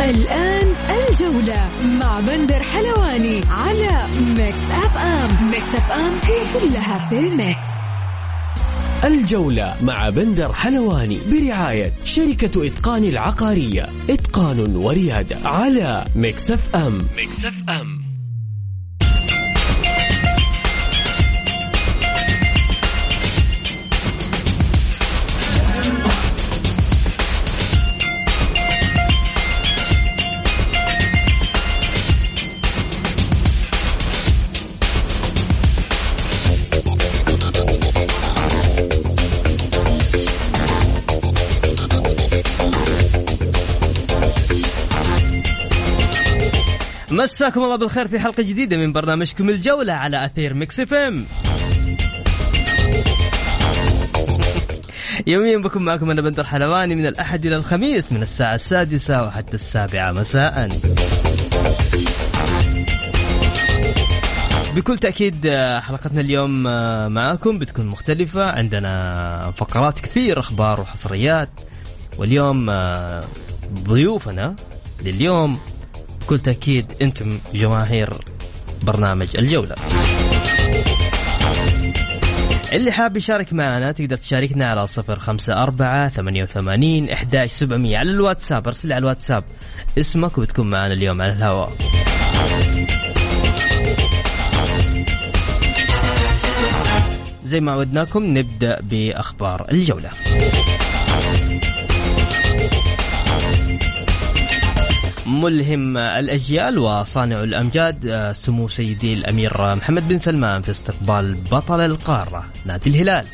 الآن 0.00 0.66
الجولة 1.10 1.68
مع 2.00 2.20
بندر 2.20 2.62
حلواني 2.62 3.40
على 3.50 4.06
Mix 4.36 4.58
FM. 4.70 5.50
Mix 5.50 5.74
FM 5.74 6.12
هي 6.22 6.60
كلها 6.60 7.08
في 7.08 7.18
ال 7.18 7.28
mix. 7.28 7.66
الجولة 9.04 9.74
مع 9.82 10.08
بندر 10.10 10.52
حلواني 10.52 11.18
برعاية 11.32 11.92
شركة 12.04 12.66
إتقان 12.66 13.04
العقارية. 13.04 13.88
إتقان 14.10 14.76
وريادة 14.76 15.36
على 15.44 16.04
Mix 16.16 16.76
FM. 16.76 16.98
Mix 17.18 17.54
FM. 17.68 18.03
مساكم 47.24 47.62
الله 47.62 47.76
بالخير 47.76 48.08
في 48.08 48.18
حلقة 48.18 48.42
جديدة 48.42 48.76
من 48.76 48.92
برنامجكم 48.92 49.48
الجولة 49.48 49.92
على 49.92 50.24
أثير 50.24 50.54
Mix 50.54 50.80
FM. 50.80 51.24
يوميا 55.26 55.56
بكون 55.58 55.82
معكم 55.84 56.10
أنا 56.10 56.20
بندر 56.20 56.44
حلواني 56.44 56.94
من 56.94 57.06
الأحد 57.06 57.46
إلى 57.46 57.56
الخميس 57.56 58.12
من 58.12 58.22
الساعة 58.22 58.54
السادسة 58.54 59.24
وحتى 59.24 59.54
السابعة 59.54 60.12
مساء. 60.12 60.68
بكل 64.76 64.98
تأكيد 64.98 65.48
حلقتنا 65.80 66.20
اليوم 66.20 66.66
آه، 66.66 67.08
معاكم 67.08 67.58
بتكون 67.58 67.86
مختلفة. 67.86 68.50
عندنا 68.50 69.52
فقرات 69.56 70.00
كثير 70.00 70.40
أخبار 70.40 70.80
وحصريات. 70.80 71.50
واليوم 72.18 72.70
آه، 72.70 73.24
ضيوفنا 73.84 74.56
لليوم 75.04 75.58
بكل 76.24 76.38
تأكيد 76.38 76.86
أنتم 77.02 77.38
جماهير 77.54 78.10
برنامج 78.82 79.26
الجولة. 79.38 79.74
اللي 82.72 82.92
حاب 82.92 83.16
يشارك 83.16 83.52
معنا 83.52 83.92
تقدر 83.92 84.16
تشاركنا 84.16 84.70
على 84.70 84.86
صفر 84.86 85.18
خمسة 85.18 85.62
أربعة 85.62 86.08
ثمانية 86.08 86.42
وثمانين 86.42 87.10
إحداش 87.10 87.50
سبعمية 87.50 87.98
على 87.98 88.10
الواتساب 88.10 88.66
أرسل 88.66 88.92
على 88.92 88.98
الواتساب 88.98 89.44
اسمك 89.98 90.38
وتكون 90.38 90.70
معنا 90.70 90.94
اليوم 90.94 91.22
على 91.22 91.32
الهواء. 91.32 91.72
زي 97.44 97.60
ما 97.60 97.72
عودناكم 97.72 98.38
نبدأ 98.38 98.80
بأخبار 98.80 99.66
الجولة. 99.72 100.10
ملهم 105.26 105.96
الأجيال 105.96 106.78
وصانع 106.78 107.42
الأمجاد 107.42 108.06
آه، 108.06 108.32
سمو 108.32 108.68
سيدي 108.68 109.12
الأمير 109.12 109.74
محمد 109.74 110.08
بن 110.08 110.18
سلمان 110.18 110.62
في 110.62 110.70
استقبال 110.70 111.34
بطل 111.34 111.80
القارة 111.80 112.44
نادي 112.64 112.90
الهلال. 112.90 113.26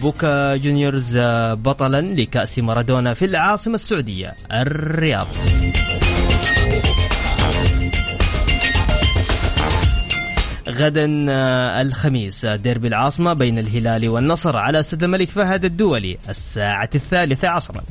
بوكا 0.00 0.56
جونيورز 0.56 1.16
آه، 1.16 1.54
بطلا 1.54 2.00
لكأس 2.00 2.58
مارادونا 2.58 3.14
في 3.14 3.24
العاصمة 3.24 3.74
السعودية 3.74 4.34
الرياض. 4.52 5.26
غدا 10.72 11.26
آه، 11.28 11.82
الخميس. 11.82 12.46
ديربي 12.46 12.88
العاصمة 12.88 13.32
بين 13.32 13.58
الهلال 13.58 14.08
والنصر 14.08 14.56
على 14.56 14.80
استاد 14.80 15.04
الملك 15.04 15.28
فهد 15.28 15.64
الدولي 15.64 16.18
الساعة 16.28 16.90
الثالثة 16.94 17.48
عصرا. 17.48 17.82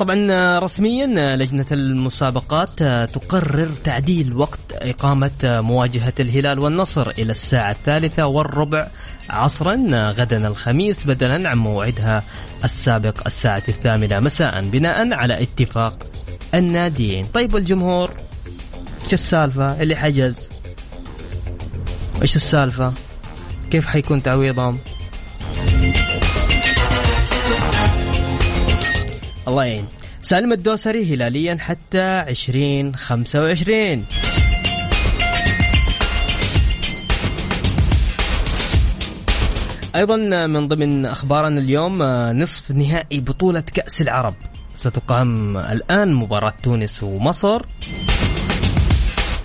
طبعا 0.00 0.26
آه، 0.30 0.58
رسميا 0.58 1.14
آه، 1.18 1.36
لجنة 1.36 1.66
المسابقات 1.72 2.82
آه، 2.82 3.04
تقرر 3.04 3.70
تعديل 3.84 4.32
وقت 4.32 4.60
إقامة 4.72 5.30
مواجهة 5.44 6.12
الهلال 6.20 6.58
والنصر 6.58 7.10
إلى 7.10 7.32
الساعة 7.32 7.70
الثالثة 7.70 8.26
والربع 8.26 8.88
عصرا 9.30 9.74
غدا 10.10 10.48
الخميس 10.48 11.06
بدلا 11.06 11.48
عن 11.48 11.58
موعدها 11.58 12.22
السابق 12.64 13.26
الساعة 13.26 13.62
الثامنة. 13.68 14.20
مساء 14.20 14.60
بناء 14.60 15.12
على 15.12 15.42
اتفاق 15.42 16.06
الناديين. 16.54 17.24
طيب 17.24 17.56
الجمهور 17.56 18.10
إيش 19.04 19.12
السالفة؟ 19.12 19.82
اللي 19.82 19.96
حجز. 19.96 20.50
إيش 22.22 22.36
السالفة؟ 22.36 22.92
كيف 23.70 23.86
حيكون 23.86 24.22
تعويضهم؟ 24.22 24.78
الله 29.48 29.64
يعين. 29.64 29.86
سالم 30.22 30.52
الدوسري 30.52 31.14
هلاليا 31.14 31.56
حتى 31.60 32.24
2025 32.28 34.04
أيضا 39.96 40.16
من 40.46 40.68
ضمن 40.68 41.06
أخبارنا 41.06 41.60
اليوم 41.60 42.02
نصف 42.42 42.70
نهائي 42.70 43.20
بطولة 43.20 43.60
كأس 43.60 44.02
العرب. 44.02 44.34
ستقام 44.74 45.56
الآن 45.56 46.14
مباراة 46.14 46.54
تونس 46.62 47.02
ومصر. 47.02 47.62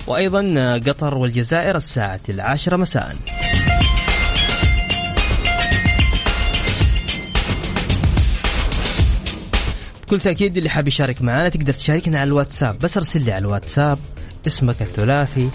وأيضا 0.07 0.73
قطر 0.87 1.17
والجزائر 1.17 1.75
الساعة 1.75 2.19
العاشرة 2.29 2.77
مساء. 2.77 3.15
بكل 10.07 10.19
تأكيد 10.19 10.57
اللي 10.57 10.69
حاب 10.69 10.87
يشارك 10.87 11.21
معنا 11.21 11.49
تقدر 11.49 11.73
تشاركنا 11.73 12.19
على 12.19 12.27
الواتساب. 12.27 12.79
بس 12.79 12.97
ارسل 12.97 13.21
لي 13.21 13.31
على 13.31 13.41
الواتساب 13.41 13.99
اسمك 14.47 14.81
الثلاثي 14.81 15.49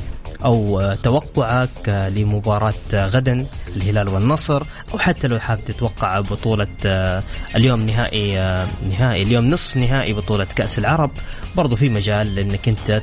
أو 0.45 0.93
توقعك 1.03 1.89
لمباراة 1.89 2.75
غدا 2.95 3.47
الهلال 3.77 4.09
والنصر 4.09 4.63
أو 4.93 4.99
حتى 4.99 5.29
لو 5.29 5.39
حاب 5.39 5.65
تتوقع 5.65 6.21
بطولة 6.21 6.67
آه، 6.87 7.23
اليوم 7.57 7.81
نهائي 7.87 8.39
آه، 8.39 8.67
نهائي 8.91 9.23
اليوم 9.23 9.51
نصف 9.51 9.77
نهائي 9.77 10.13
بطولة 10.13 10.45
كأس 10.45 10.79
العرب. 10.79 11.11
برضو 11.57 11.77
في 11.77 11.89
مجال 11.89 12.39
إنك 12.39 12.69
أنت 12.69 13.03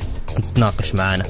تناقش 0.56 0.96
معنا 0.96 1.26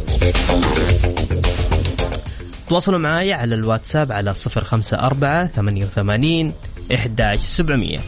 تواصلوا 2.70 3.00
معي 3.00 3.34
على 3.34 3.56
الواتساب 3.56 4.12
على 4.12 4.34
054 4.58 5.48
88 5.48 6.54
11700 6.94 8.00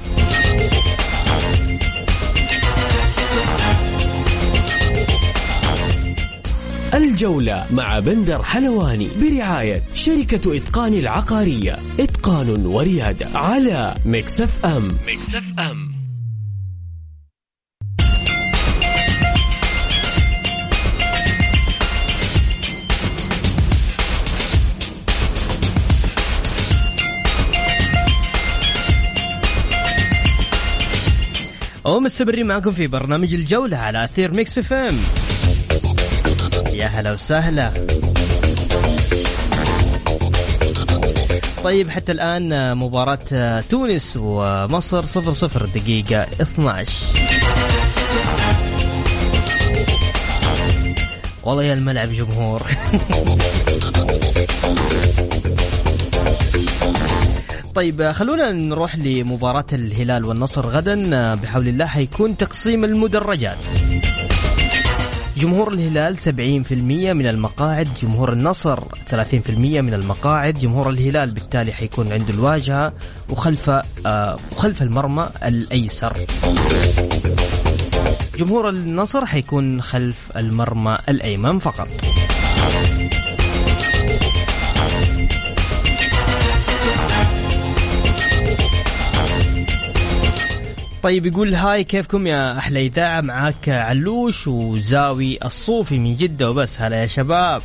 الجولة 6.93 7.65
مع 7.71 7.99
بندر 7.99 8.43
حلواني 8.43 9.07
برعاية 9.21 9.81
شركة 9.93 10.57
إتقان 10.57 10.93
العقارية. 10.93 11.79
إتقان 11.99 12.65
وريادة 12.65 13.27
على 13.35 13.95
Mix 14.05 14.65
FM. 14.65 14.87
Mix 15.07 15.43
FM. 15.59 15.89
ومستمرين 31.85 32.47
معكم 32.47 32.71
في 32.71 32.87
برنامج 32.87 33.33
الجولة 33.33 33.77
على 33.77 34.03
أثير 34.03 34.33
Mix 34.33 34.57
FM. 34.57 34.97
يا 36.79 36.87
هلا 36.87 37.11
وسهلا. 37.13 37.71
طيب 41.63 41.89
حتى 41.89 42.11
الآن 42.11 42.77
مباراة 42.77 43.61
تونس 43.61 44.17
ومصر 44.21 45.05
صفر 45.05 45.33
صفر 45.33 45.65
دقيقة 45.65 46.21
12 46.41 46.93
والله 51.43 51.63
يا 51.63 51.73
الملعب 51.73 52.09
جمهور. 52.11 52.61
طيب 57.75 58.11
خلونا 58.11 58.51
نروح 58.51 58.95
لمباراة 58.95 59.65
الهلال 59.73 60.25
والنصر 60.25 60.67
غدا. 60.67 61.35
بحول 61.35 61.67
الله 61.67 61.85
حيكون 61.85 62.37
تقسيم 62.37 62.83
المدرجات. 62.83 63.57
جمهور 65.39 65.73
الهلال 65.73 66.17
70% 66.17 66.71
من 67.13 67.27
المقاعد 67.27 67.87
جمهور 68.01 68.33
النصر 68.33 68.79
30% 69.11 69.49
من 69.57 69.93
المقاعد 69.93 70.53
جمهور 70.53 70.89
الهلال 70.89 71.31
بالتالي 71.31 71.71
حيكون 71.71 72.11
عنده 72.11 72.29
الواجهة 72.33 72.93
وخلف 73.29 73.69
آه 74.05 74.37
وخلف 74.51 74.81
المرمى 74.81 75.29
الأيسر. 75.45 76.17
جمهور 78.37 78.69
النصر 78.69 79.25
حيكون 79.25 79.81
خلف 79.81 80.31
المرمى 80.37 80.97
الأيمن 81.09 81.59
فقط. 81.59 81.87
طيب 91.03 91.25
يقول 91.25 91.55
هاي 91.55 91.83
كيفكم 91.83 92.27
يا 92.27 92.57
أحلى 92.57 92.85
إذاعة؟ 92.85 93.21
معاك 93.21 93.69
علوش 93.69 94.47
وزاوي 94.47 95.37
الصوفي 95.45 95.99
من 95.99 96.15
جدة. 96.15 96.49
وبس 96.49 96.81
هلا 96.81 97.01
يا 97.01 97.07
شباب. 97.07 97.61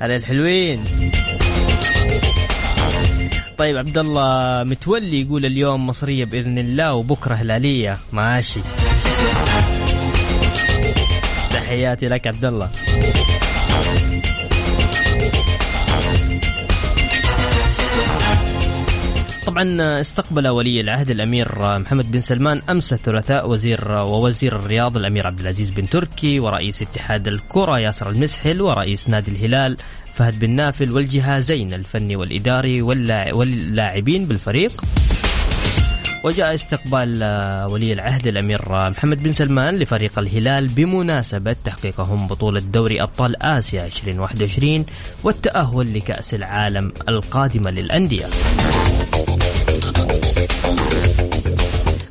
هلا 0.00 0.16
الحلوين. 0.16 0.84
طيب 3.58 3.76
عبد 3.76 3.98
الله 3.98 4.64
متولي 4.64 5.20
يقول 5.20 5.46
اليوم 5.46 5.86
مصرية 5.86 6.24
بإذن 6.24 6.58
الله 6.58 6.94
وبكرة 6.94 7.34
هلالية. 7.34 7.98
ماشي. 8.12 8.60
تحياتي 11.50 12.08
لك 12.08 12.26
عبد 12.26 12.44
الله 12.44 12.70
طبعا 19.46 20.00
استقبل 20.00 20.48
ولي 20.48 20.80
العهد 20.80 21.10
الأمير 21.10 21.78
محمد 21.78 22.10
بن 22.10 22.20
سلمان 22.20 22.62
أمس 22.70 22.92
الثلاثاء 22.92 23.50
وزير 23.50 23.92
ووزير 23.92 24.56
الرياض 24.56 24.96
الأمير 24.96 25.26
عبد 25.26 25.40
العزيز 25.40 25.70
بن 25.70 25.88
تركي 25.88 26.40
ورئيس 26.40 26.82
اتحاد 26.82 27.28
الكرة 27.28 27.78
ياسر 27.78 28.10
المسحل 28.10 28.62
ورئيس 28.62 29.08
نادي 29.08 29.30
الهلال 29.30 29.76
فهد 30.14 30.38
بن 30.38 30.50
نافل 30.50 30.92
والجهازين 30.92 31.74
الفني 31.74 32.16
والإداري 32.16 32.82
واللاعبين 32.82 34.26
بالفريق 34.26 34.84
وجاء 36.24 36.54
استقبال 36.54 37.24
ولي 37.70 37.92
العهد 37.92 38.26
الأمير 38.26 38.90
محمد 38.90 39.22
بن 39.22 39.32
سلمان 39.32 39.78
لفريق 39.78 40.18
الهلال 40.18 40.68
بمناسبة 40.68 41.56
تحقيقهم 41.64 42.26
بطولة 42.26 42.60
دوري 42.60 43.02
أبطال 43.02 43.42
آسيا 43.42 43.86
2021 43.86 44.86
والتأهل 45.24 45.94
لكأس 45.94 46.34
العالم 46.34 46.92
القادمه 47.08 47.70
للأندية. 47.70 48.26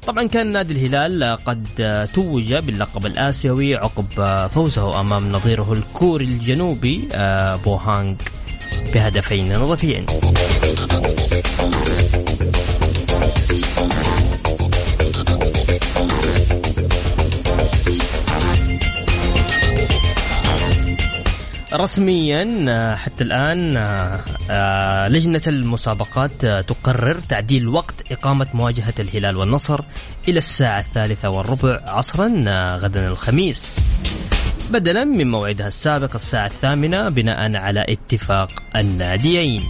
طبعا 0.08 0.28
كان 0.28 0.52
نادي 0.52 0.74
الهلال 0.74 1.38
قد 1.46 1.68
توج 2.14 2.54
باللقب 2.54 3.06
الآسيوي 3.06 3.76
عقب 3.76 4.06
فوزه 4.48 5.00
أمام 5.00 5.32
نظيره 5.32 5.74
الكوري 5.74 6.26
الجنوبي 6.26 7.08
بوهانغ 7.66 8.16
بهدفين 8.94 9.54
نظيفين. 9.54 10.06
رسميا 21.74 22.96
حتى 22.96 23.24
الآن 23.24 23.74
لجنة 25.12 25.42
المسابقات 25.48 26.46
تقرر 26.46 27.20
تعديل 27.20 27.68
وقت 27.68 28.12
إقامة 28.12 28.48
مواجهة 28.54 28.94
الهلال 29.00 29.38
والنصر 29.38 29.84
إلى 30.28 30.38
الساعة 30.38 30.80
الثالثة 30.80 31.30
والربع 31.30 31.80
عصرا 31.88 32.28
غدا 32.76 33.08
الخميس 33.08 33.76
بدلا 34.72 35.04
من 35.04 35.32
موعدها 35.32 35.68
السابق 35.68 36.16
الساعة 36.16 36.46
الثامنة 36.46 37.10
بناء 37.10 37.56
على 37.56 37.86
اتفاق 37.90 38.64
الناديين 38.76 39.64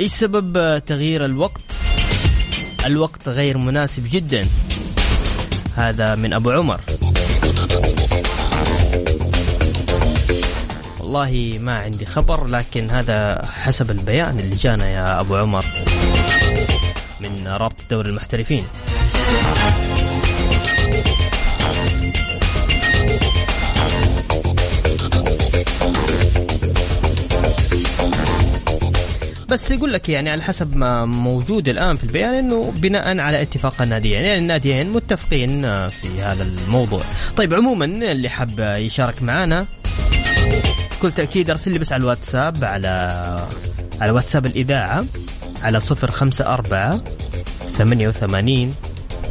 إيش 0.00 0.12
سبب 0.12 0.78
تغيير 0.86 1.24
الوقت؟ 1.24 1.75
الوقت 2.86 3.28
غير 3.28 3.58
مناسب 3.58 4.04
جدا. 4.10 4.46
هذا 5.76 6.14
من 6.14 6.32
أبو 6.32 6.50
عمر. 6.50 6.80
والله 11.00 11.58
ما 11.60 11.78
عندي 11.78 12.06
خبر 12.06 12.46
لكن 12.46 12.90
هذا 12.90 13.48
حسب 13.62 13.90
البيان 13.90 14.38
اللي 14.38 14.56
جانا 14.56 14.88
يا 14.88 15.20
أبو 15.20 15.36
عمر 15.36 15.64
من 17.20 17.48
رابطه 17.48 17.84
دوري 17.90 18.08
المحترفين. 18.08 18.64
بس 29.48 29.70
يقول 29.70 29.92
لك 29.92 30.08
يعني 30.08 30.30
على 30.30 30.42
حسب 30.42 30.76
ما 30.76 31.04
موجود 31.04 31.68
الآن 31.68 31.96
في 31.96 32.04
البيان 32.04 32.34
إنه 32.34 32.72
بناء 32.76 33.18
على 33.18 33.42
اتفاق 33.42 33.82
الناديين. 33.82 34.24
يعني 34.24 34.38
الناديين 34.38 34.92
متفقين 34.92 35.62
في 35.88 36.20
هذا 36.20 36.42
الموضوع. 36.42 37.00
طيب 37.36 37.54
عموما 37.54 37.84
اللي 37.84 38.28
حاب 38.28 38.60
يشارك 38.78 39.22
معنا 39.22 39.66
بكل 40.98 41.12
تأكيد 41.12 41.50
أرسل 41.50 41.72
لي 41.72 41.78
بس 41.78 41.92
على 41.92 42.00
الواتساب 42.00 42.64
على 42.64 42.90
على 44.00 44.10
واتساب 44.10 44.46
الإذاعة 44.46 45.04
على 45.62 45.80
صفر 45.80 46.10
خمسة 46.10 46.54
أربعة 46.54 47.00
ثمانية 47.78 48.08
وثمانين 48.08 48.74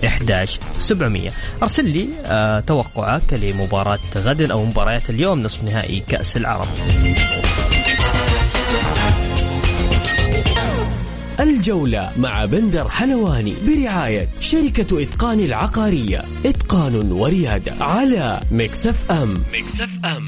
11 0.06 0.60
700 0.80 1.32
أرسل 1.63 1.86
لي 1.89 2.08
آه 2.25 2.60
توقعك 2.60 3.34
لمباراة 3.34 4.00
غد 4.16 4.51
أو 4.51 4.66
مباريات 4.66 5.10
اليوم 5.10 5.44
نصف 5.44 5.63
نهائي 5.63 6.04
كأس 6.08 6.38
العرب. 6.38 6.68
الجولة 11.39 12.12
مع 12.18 12.46
بندر 12.46 12.89
حلواني 12.89 13.54
برعاية 13.68 14.27
شركة 14.39 15.01
إتقان 15.04 15.39
العقارية. 15.39 16.24
إتقان 16.46 17.12
وريادة 17.12 17.74
على 17.82 18.42
Mix 18.51 19.12
FM. 19.12 19.44
Mix 19.54 19.89
FM. 20.06 20.25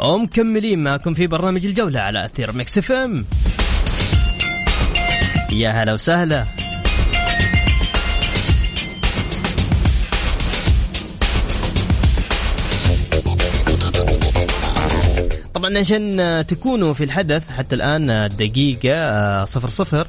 ومكملين 0.00 0.82
معكم 0.82 1.14
في 1.14 1.26
برنامج 1.26 1.66
الجولة 1.66 2.00
على 2.00 2.24
أثير 2.24 2.52
Mix 2.52 2.78
FM. 2.78 3.24
يا 5.52 5.70
هلا 5.70 5.92
وسهلا. 5.92 6.44
طبعا 15.68 15.80
عشان 15.80 16.44
تكونوا 16.48 16.94
في 16.94 17.04
الحدث 17.04 17.50
حتى 17.50 17.74
الآن 17.74 18.28
دقيقة 18.28 19.44
صفر 19.44 19.68
صفر 19.68 20.06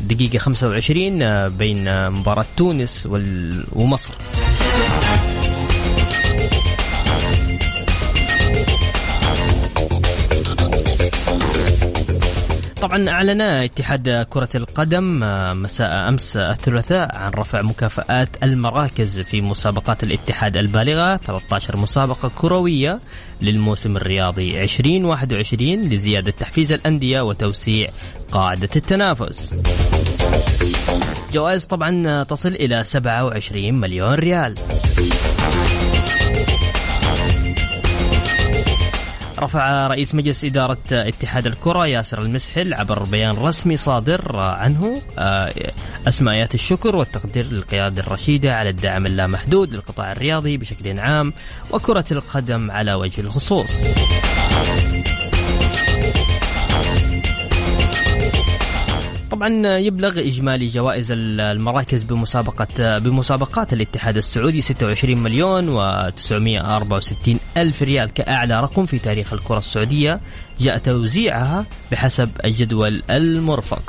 دقيقة 0.00 0.38
25 0.38 1.48
بين 1.48 2.10
مباراة 2.10 2.44
تونس 2.56 3.08
ومصر. 3.72 4.10
طبعا 12.80 13.08
أعلن 13.08 13.40
اتحاد 13.40 14.26
كرة 14.30 14.48
القدم 14.54 15.20
مساء 15.62 16.08
أمس 16.08 16.36
الثلاثاء 16.36 17.16
عن 17.18 17.30
رفع 17.30 17.62
مكافآت 17.62 18.28
المراكز 18.42 19.20
في 19.20 19.40
مسابقات 19.40 20.02
الاتحاد 20.02 20.56
البالغة 20.56 21.16
13 21.16 21.76
مسابقة 21.76 22.30
كروية 22.36 23.00
للموسم 23.42 23.96
الرياضي 23.96 24.62
2021 24.62 25.80
لزيادة 25.80 26.30
تحفيز 26.30 26.72
الأندية 26.72 27.20
وتوسيع 27.20 27.86
قاعدة 28.32 28.68
التنافس. 28.76 29.54
جوائز 31.32 31.64
طبعا 31.66 32.22
تصل 32.22 32.48
إلى 32.48 32.84
27 32.84 33.74
مليون 33.74 34.14
ريال. 34.14 34.54
رفع 39.40 39.86
رئيس 39.86 40.14
مجلس 40.14 40.44
إدارة 40.44 40.78
اتحاد 40.92 41.46
الكرة 41.46 41.86
ياسر 41.86 42.22
المسحل 42.22 42.74
عبر 42.74 43.02
بيان 43.02 43.36
رسمي 43.36 43.76
صادر 43.76 44.36
عنه 44.36 45.02
آه، 45.18 45.52
أسماءات 46.08 46.54
الشكر 46.54 46.96
والتقدير 46.96 47.46
للقيادة 47.46 48.02
الرشيدة 48.02 48.54
على 48.54 48.70
الدعم 48.70 49.06
اللامحدود 49.06 49.74
للقطاع 49.74 50.12
الرياضي 50.12 50.56
بشكل 50.56 50.98
عام 50.98 51.32
وكرة 51.70 52.04
القدم 52.10 52.70
على 52.70 52.94
وجه 52.94 53.20
الخصوص. 53.20 53.70
طبعا 59.40 59.76
يبلغ 59.76 60.18
إجمالي 60.18 60.68
جوائز 60.68 61.12
المراكز 61.12 62.02
بمسابقه 62.02 62.98
بمسابقات 62.98 63.72
الاتحاد 63.72 64.16
السعودي 64.16 64.60
26 64.60 65.18
مليون 65.18 65.76
و964 65.76 67.36
ألف 67.56 67.82
ريال 67.82 68.10
كأعلى 68.10 68.60
رقم 68.60 68.86
في 68.86 68.98
تاريخ 68.98 69.32
الكرة 69.32 69.58
السعودية 69.58 70.20
جاء 70.60 70.78
توزيعها 70.78 71.66
بحسب 71.92 72.30
الجدول 72.44 73.02
المرفق. 73.10 73.82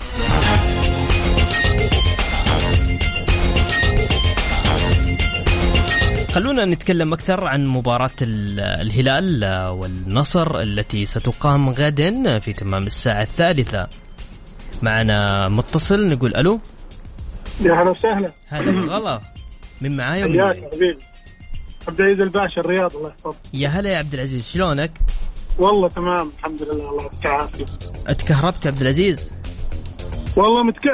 خلونا 6.31 6.65
نتكلم 6.65 7.13
أكثر 7.13 7.48
عن 7.48 7.67
مباراة 7.67 8.12
الهلال 8.22 9.46
والنصر 9.70 10.60
التي 10.62 11.05
ستقام 11.05 11.70
غدا 11.70 12.39
في 12.39 12.53
تمام 12.53 12.88
الساعة 12.88 13.22
الثالثة 13.22 13.88
معنا 14.81 15.50
متصل 15.50 16.09
نقول 16.09 16.35
ألو. 16.35 16.59
يا 17.61 17.73
هلا 17.73 17.89
وسهلا. 17.89 18.31
هلا 18.47 18.95
غلا 18.95 19.21
من 19.81 19.97
معايا 19.97 20.25
حياك 20.25 20.73
حبيبي. 20.73 20.97
عبد 21.88 22.00
العزيز 22.01 22.19
الباشا 22.19 22.61
الرياض 22.61 22.95
الله 22.95 23.09
يحفظك. 23.09 23.35
يا 23.53 23.67
هلا 23.67 23.89
يا 23.89 23.97
عبد 23.97 24.13
العزيز 24.13 24.50
شلونك؟ 24.50 24.91
والله 25.59 25.89
تمام 25.89 26.31
الحمد 26.39 26.61
لله 26.63 26.89
الله 26.89 27.03
يعطيك 27.03 27.25
العافية. 27.25 27.65
اتكهربت 28.07 28.67
عبد 28.67 28.81
العزيز؟ 28.81 29.33
والله 30.38 30.63
متك... 30.63 30.91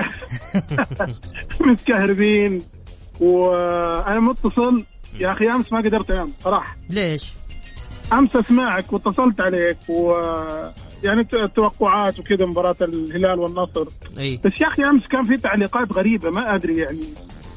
متكهربين. 1.68 2.62
وأنا 3.20 4.20
متصل. 4.20 4.86
يا 5.20 5.32
أخي 5.32 5.46
أمس 5.46 5.72
ما 5.74 5.80
قدرت 5.80 6.12
أنام 6.12 6.32
صراحة. 6.44 6.76
ليش؟ 6.90 7.32
أمس 8.14 8.36
أسمعك 8.36 8.94
واتصلت 8.94 9.42
عليك 9.42 9.78
و 9.90 10.14
يعني 11.04 11.28
التوقعات 11.34 12.20
وكذا 12.20 12.46
مباراة 12.46 12.76
الهلال 12.82 13.40
والنصر. 13.40 13.88
أي. 14.18 14.40
بس 14.46 14.62
يا 14.62 14.68
أخي 14.68 14.84
أمس 14.84 15.08
كان 15.08 15.24
في 15.24 15.38
تعليقات 15.38 15.94
غريبة 15.94 16.30
ما 16.30 16.56
أدري 16.56 16.78
يعني. 16.78 17.04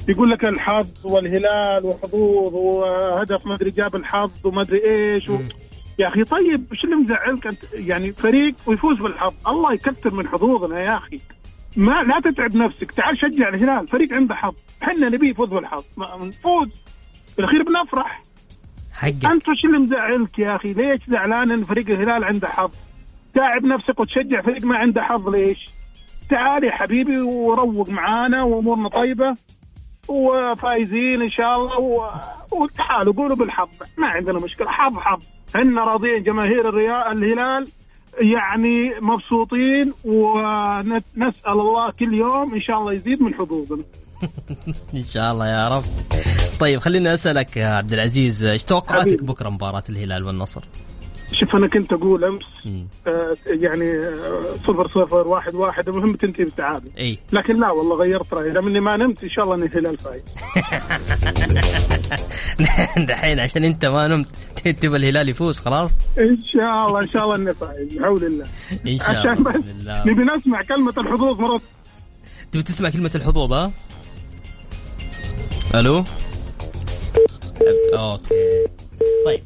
يقول 0.09 0.31
لك 0.31 0.45
الحظ 0.45 0.87
والهلال 1.05 1.85
وحظوظ 1.85 2.55
وهدف 2.55 3.47
ما 3.47 3.55
أدري 3.55 3.71
جاب 3.71 3.97
الحظ 3.97 4.31
وما 4.45 4.63
أدري 4.63 4.91
إيش 4.91 5.29
و... 5.29 5.39
يا 5.99 6.09
أخي 6.09 6.25
طيب 6.25 6.65
إيش 6.73 6.85
اللي 6.85 6.97
مزعلك؟ 6.97 7.47
أنت 7.47 7.59
يعني 7.73 8.13
فريق 8.13 8.55
ويفوز 8.67 8.99
بالحظ. 8.99 9.35
الله 9.49 9.73
يكثر 9.73 10.15
من 10.15 10.29
حظوظنا 10.29 10.81
يا 10.81 10.97
أخي. 10.97 11.21
ما 11.77 12.03
لا 12.03 12.21
تتعب 12.31 12.57
نفسك. 12.57 12.93
تعال 12.93 13.19
شجع 13.19 13.49
الهلال. 13.49 13.89
فريق 13.89 14.15
عنده 14.15 14.35
حظ. 14.35 14.55
إحنا 14.83 15.09
نبي 15.09 15.31
يفوز 15.31 15.49
بالحظ. 15.49 15.85
نفوز. 15.99 16.69
في 17.33 17.39
الاخير 17.39 17.63
بنفرح. 17.63 18.23
حقك. 18.93 19.25
انت 19.25 19.49
وش 19.49 19.65
اللي 19.65 19.79
مزعلك 19.79 20.39
يا 20.39 20.57
أخي؟ 20.57 20.73
ليش 20.73 21.01
زعلان 21.09 21.51
إن 21.51 21.63
فريق 21.63 21.91
الهلال 21.91 22.25
عنده 22.25 22.49
حظ؟ 22.49 22.71
تعب 23.35 23.65
نفسك 23.65 24.01
وتشجع 24.01 24.43
فريق 24.43 24.65
ما 24.65 24.77
عنده 24.77 25.03
حظ 25.03 25.29
ليش؟ 25.29 25.59
تعال 26.31 26.65
يا 26.65 26.71
حبيبي 26.71 27.21
وروق 27.21 27.89
معانا 27.89 28.43
وأمورنا 28.43 28.89
طيبة 28.89 29.35
وفايزين 30.09 31.23
إن 31.23 31.31
شاء 31.31 31.57
الله 31.57 31.79
و... 31.79 32.11
وتعالوا 32.53 33.15
قولوا 33.15 33.37
بالحظ 33.37 33.69
ما 33.99 34.07
عندنا 34.07 34.39
مشكلة 34.39 34.71
حظ 34.71 34.97
حظ 34.97 35.23
إحنا 35.57 35.85
راضيين 35.85 36.23
جماهير 36.23 36.69
الريال 36.69 37.13
الهلال 37.13 37.69
يعني 38.19 38.91
مبسوطين 39.03 39.93
ونسأل 40.05 41.53
الله 41.53 41.91
كل 41.91 42.15
يوم 42.15 42.55
إن 42.55 42.61
شاء 42.61 42.79
الله 42.79 42.93
يزيد 42.93 43.23
من 43.23 43.35
حظوظنا 43.35 43.85
إن 44.95 45.03
شاء 45.03 45.33
الله 45.33 45.49
يا 45.49 45.69
رب 45.69 45.85
طيب 46.61 46.79
خليني 46.79 47.15
أسألك 47.15 47.57
يا 47.57 47.67
عبد 47.67 47.93
العزيز 47.93 48.45
إيش 48.45 48.63
توقعاتك 48.63 49.23
بكرة 49.23 49.49
مباراة 49.49 49.83
الهلال 49.89 50.25
والنصر؟ 50.25 50.65
شوف 51.33 51.57
أنا 51.57 51.69
كنت 51.69 51.93
أقول 51.93 52.25
أمس 52.25 52.43
آه 53.07 53.37
يعني 53.47 53.99
آه 53.99 54.43
صفر 54.67 54.89
صفر 54.89 55.29
واحد 55.29 55.55
واحد 55.55 55.89
المهم 55.89 56.13
تنتهي 56.13 56.45
بالتعادل. 56.45 56.91
إي. 56.99 57.19
لكن 57.33 57.61
لا 57.61 57.71
والله 57.71 57.97
غيرت 57.97 58.35
رأيي. 58.35 58.53
دام 58.53 58.67
إني 58.67 58.81
ما 58.81 58.97
نمت 58.97 59.25
إن 59.25 59.31
شاء 59.31 59.45
الله 59.45 59.55
ان 59.55 59.63
الهلال 59.63 59.97
فايز 59.99 60.23
دحين 63.09 63.41
عشان 63.41 63.65
أنت 63.65 63.85
ما 63.85 64.09
نمت 64.09 64.27
تبى 64.69 64.97
الهلال 64.97 65.29
يفوز 65.29 65.59
خلاص؟ 65.59 65.99
إن 66.19 66.39
شاء 66.55 66.87
الله 66.89 67.01
إن 67.03 67.09
شاء 67.09 67.25
الله 67.25 67.37
انه 67.37 67.53
فايز 67.53 67.95
بحول 67.95 68.25
الله. 68.25 68.47
إن 68.87 68.99
شاء 68.99 69.11
الله 69.11 69.21
عشان 69.21 69.43
بس 69.43 69.57
نبي 69.87 70.23
نسمع 70.37 70.63
كلمة 70.63 70.95
الحظوظ 70.99 71.41
مرات. 71.41 71.61
تبي 72.53 72.63
تسمع 72.63 72.91
كلمة 72.91 73.11
الحظوظ 73.15 73.53
ها؟ 73.53 73.73
ألو؟ 75.75 76.05
OK. 77.99 78.35
طيب. 79.27 79.41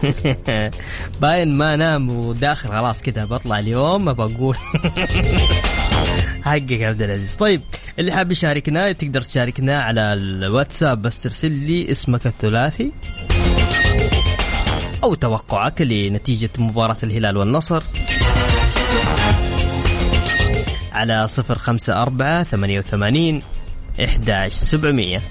باين 1.20 1.54
ما 1.54 1.76
نام 1.76 2.08
وداخل 2.08 2.68
خلاص 2.68 3.02
كذا 3.02 3.24
بطلع 3.24 3.58
اليوم 3.58 4.04
ما 4.04 4.12
بقول 4.12 4.56
حقك 6.44 6.70
يا 6.70 6.88
عبد 6.88 7.02
العزيز. 7.02 7.36
طيب 7.36 7.62
اللي 7.98 8.12
حاب 8.12 8.32
يشاركنا 8.32 8.92
تقدر 8.92 9.20
تشاركنا 9.22 9.82
على 9.82 10.12
الواتساب 10.12 11.02
بس 11.02 11.20
ترسل 11.20 11.52
لي 11.52 11.90
اسمك 11.90 12.26
الثلاثي. 12.26 12.92
أو 15.02 15.14
توقعك 15.14 15.80
لنتيجة 15.82 16.50
مباراة 16.58 16.96
الهلال 17.02 17.36
والنصر. 17.36 17.82
على 20.92 21.28
صفر 21.28 21.58
خمسة 21.58 22.02
أربعة 22.02 22.42
ثمانية 22.42 22.78
وثمانين 22.78 23.42
إحداش 24.04 24.52
سبعمية. 24.52 25.22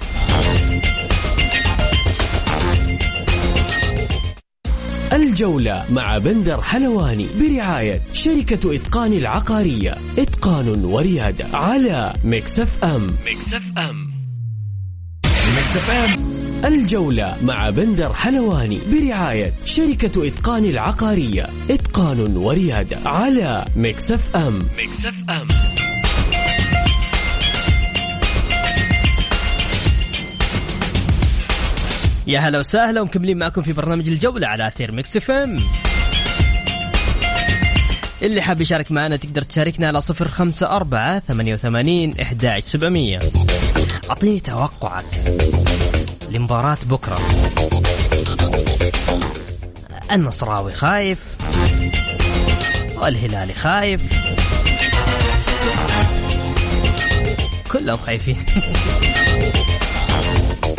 الجولة 5.40 5.84
مع 5.90 6.18
بندر 6.18 6.60
حلواني 6.60 7.26
برعاية 7.40 8.00
شركة 8.12 8.74
إتقان 8.74 9.12
العقارية. 9.12 9.96
إتقان 10.18 10.84
وريادة 10.84 11.46
على 11.56 12.12
مكسف 12.24 12.84
أم. 12.84 13.06
Mix 13.26 13.62
FM 13.78 14.10
Mix 15.56 15.90
FM. 15.90 16.32
الجولة 16.64 17.36
مع 17.44 17.70
بندر 17.70 18.12
حلواني 18.12 18.78
برعاية 18.92 19.52
شركة 19.64 20.26
إتقان 20.26 20.64
العقارية. 20.64 21.46
إتقان 21.70 22.36
وريادة 22.36 22.98
على 23.04 23.64
Mix 23.76 24.36
FM 24.36 24.58
Mix 24.78 25.14
FM. 25.30 25.46
يا 32.30 32.38
هلا 32.38 32.58
وسهلا 32.58 33.00
ومكملين 33.00 33.38
معكم 33.38 33.62
في 33.62 33.72
برنامج 33.72 34.08
الجولة 34.08 34.46
على 34.46 34.66
أثير 34.66 34.92
Mix 34.92 35.16
FM. 35.16 35.60
اللي 38.22 38.42
حاب 38.42 38.60
يشارك 38.60 38.92
معنا 38.92 39.16
تقدر 39.16 39.42
تشاركنا 39.42 39.88
على 39.88 40.00
صفر 40.00 40.28
خمسة 40.28 40.76
أربعة 40.76 41.22
ثمانية 41.28 41.54
وثمانين 41.54 42.20
إحداش 42.20 42.62
سبعمية. 42.62 43.20
أعطيني 44.10 44.40
توقعك 44.40 45.04
لمباراة 46.30 46.78
بكرة. 46.86 47.18
النصراوي 50.12 50.72
خايف 50.72 51.24
والهلالي 52.96 53.54
خايف. 53.54 54.00
كلهم 57.72 57.96
خايفين. 57.96 58.36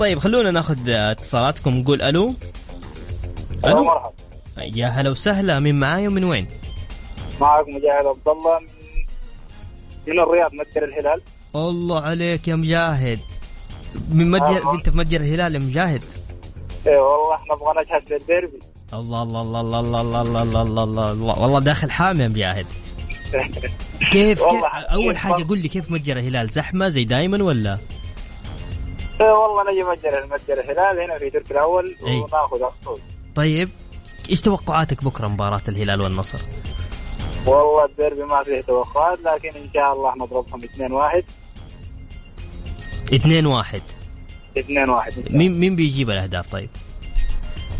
طيب 0.00 0.18
خلونا 0.18 0.50
ناخذ 0.50 0.88
اتصالاتكم 0.88 1.74
نقول 1.74 2.02
ألو 2.02 2.34
ألو 3.66 3.84
مرحبا 3.84 4.12
يا 4.58 4.86
هلا 4.86 5.10
وسهلا 5.10 5.60
من 5.60 5.80
معاي 5.80 6.08
ومن 6.08 6.24
وين؟ 6.24 6.46
معك 7.40 7.68
مجاهد 7.68 8.06
عبد 8.06 8.28
الله 8.28 8.60
من 10.06 10.18
الرياض 10.18 10.50
متجر 10.54 10.84
الهلال 10.84 11.20
الله 11.56 12.00
عليك 12.00 12.48
يا 12.48 12.56
مجاهد 12.56 13.18
من 14.12 14.30
متجر 14.30 14.66
آه. 14.66 14.74
انت 14.74 14.88
في 14.88 14.98
متجر 14.98 15.20
الهلال 15.20 15.54
يا 15.54 15.58
مجاهد 15.60 16.02
إيه 16.86 16.98
والله 16.98 17.34
إحنا 17.34 17.54
نبغى 17.54 17.82
نجهز 17.82 18.12
للديربي 18.12 18.58
الله 18.94 19.22
الله 19.22 19.40
الله 19.42 19.60
الله 19.60 19.80
الله 19.80 20.00
الله 20.00 20.22
الله 20.22 20.42
الله 20.42 20.62
الله 20.62 20.84
الله 20.84 21.12
الله 21.12 21.38
والله 21.40 21.60
داخل 21.60 21.90
حامي 21.90 22.22
يا 22.22 22.28
مجاهد 22.28 22.66
كيف, 24.12 24.38
كيف 24.38 24.42
اول 24.92 25.16
حاجة. 25.16 25.46
قول 25.48 25.58
لي 25.58 25.68
كيف 25.68 25.90
متجر 25.90 26.16
الهلال 26.16 26.50
زحمه 26.50 26.88
زي 26.88 27.04
دايما 27.04 27.44
ولا 27.44 27.72
إيه 27.72 27.97
والله 29.20 29.72
نجي 29.72 29.82
متجر 29.82 30.26
متجر 30.26 30.60
الهلال 30.60 31.00
هنا 31.00 31.18
في 31.18 31.30
تركي 31.30 31.50
الأول 31.50 31.96
إيه. 32.06 32.20
وناخذ 32.20 32.62
الصوت 32.62 33.00
طيب 33.34 33.68
إيش 34.30 34.40
توقعاتك 34.40 35.04
بكرة 35.04 35.28
مباراة 35.28 35.62
الهلال 35.68 36.00
والنصر 36.00 36.38
والله 37.46 37.84
الديربي 37.84 38.22
ما 38.22 38.42
فيه 38.44 38.60
توقعات 38.60 39.18
لكن 39.20 39.48
إن 39.48 39.68
شاء 39.74 39.92
الله 39.92 40.14
نضربهم 40.16 40.64
2 40.64 40.92
1 40.92 41.24
2 43.12 43.46
1 43.46 43.82
اثنين 44.58 44.90
واحد 44.90 45.12
إن 45.12 45.22
شاء 45.24 45.26
الله. 45.26 45.38
مين 45.38 45.60
مين 45.60 45.76
بيجيب 45.76 46.10
الأهداف 46.10 46.52
طيب؟ 46.52 46.68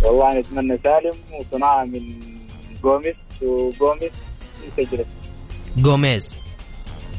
والله 0.02 0.38
نتمنى 0.38 0.78
سالم 0.84 1.16
وصناعة 1.40 1.84
من 1.84 2.20
جوميز 2.82 3.14
وجوميز 3.42 4.10
يسجل 4.78 5.04
جوميز 5.76 6.36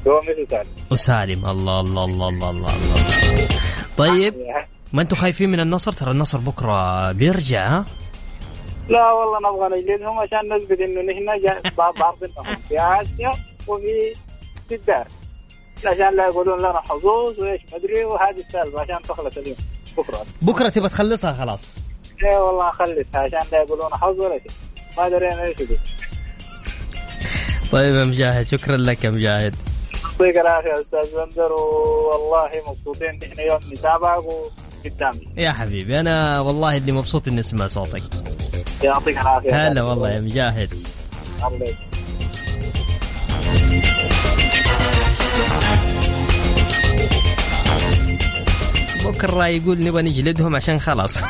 جوميز 0.06 0.40
وسالم 0.40 0.68
وسالم 0.92 1.46
الله 1.46 1.80
الله 1.80 2.06
الله 2.06 2.30
الله 2.30 2.50
الله, 2.50 2.70
الله. 2.76 3.69
طيب. 4.00 4.34
ما 4.94 5.02
أنتم 5.02 5.16
خايفين 5.16 5.50
من 5.50 5.60
النصر؟ 5.60 5.92
ترى 5.92 6.12
النصر 6.12 6.38
بكرة 6.38 7.12
بيرجع 7.12 7.68
ها؟ 7.68 7.86
لا 8.90 9.12
والله 9.12 9.40
نبغى 9.50 9.82
نجلدهم 9.82 10.20
عشان 10.20 10.54
نثبت 10.56 10.80
إنه 10.80 11.02
نحن 11.02 11.26
بعضنا 11.78 12.56
في 12.70 12.80
آسيا 12.80 13.32
وفي 13.68 14.14
في 14.70 14.76
الدار. 14.76 15.08
عشان 15.86 16.16
لا 16.16 16.24
يقولون 16.26 16.60
لنا 16.60 16.82
حظوظ 16.82 17.40
وإيش 17.40 17.62
مدري 17.74 18.04
وهذه 18.04 18.40
السالفة 18.40 18.82
عشان 18.82 19.02
تخلص 19.02 19.38
اليوم. 19.38 19.58
بكرة. 19.98 20.26
بكرة 20.42 20.70
تبغى 20.70 20.90
تخلصها 20.90 21.34
خلاص. 21.34 21.76
إيه 22.24 22.38
والله 22.38 22.72
خلصها 22.72 23.22
عشان 23.22 23.40
لا 23.52 23.58
يقولون 23.62 23.94
حظ 23.94 24.20
ولا 24.20 24.40
شيء. 24.40 24.52
ما 24.98 25.10
درينا 25.10 25.44
إيش 25.44 25.58
طيب 27.72 27.96
يا 27.96 28.04
مجاهد 28.04 28.46
شكرا 28.46 28.78
لك 28.78 29.04
يا 29.04 29.10
مجاهد. 29.10 29.56
يعطيك 30.04 30.38
العافية 30.38 30.74
أستاذ 30.82 31.16
بندر 31.26 31.52
والله 31.52 32.50
مبسوطين 32.68 33.20
نحن 33.24 33.40
يوم 33.40 33.60
نتابعك 33.74 34.24
وقدامي 34.26 35.28
يا 35.38 35.52
حبيبي 35.52 36.00
أنا 36.00 36.40
والله 36.40 36.78
اللي 36.78 36.92
مبسوط 36.92 37.28
إني 37.28 37.40
أسمع 37.40 37.68
صوتك. 37.68 38.04
يعطيك 38.84 39.18
العافية. 39.18 39.68
هلا 39.68 39.84
والله 39.84 40.10
يا 40.10 40.20
مجاهد. 40.20 40.70
بكرة 49.06 49.48
يقول 49.48 49.84
نبغى 49.84 50.02
نجلدهم 50.02 50.56
عشان 50.56 50.80
خلاص. 50.80 51.18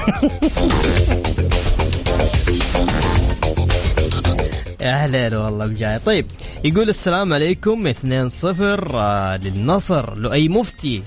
يا 4.81 4.89
أهلا 4.93 5.37
والله 5.37 5.65
مجاهد. 5.65 6.01
طيب 6.05 6.25
يقول 6.63 6.89
السلام 6.89 7.33
عليكم 7.33 7.87
2-0 7.87 8.95
آه، 8.95 9.37
للنصر 9.37 10.15
لؤي 10.15 10.49
مفتي 10.49 11.03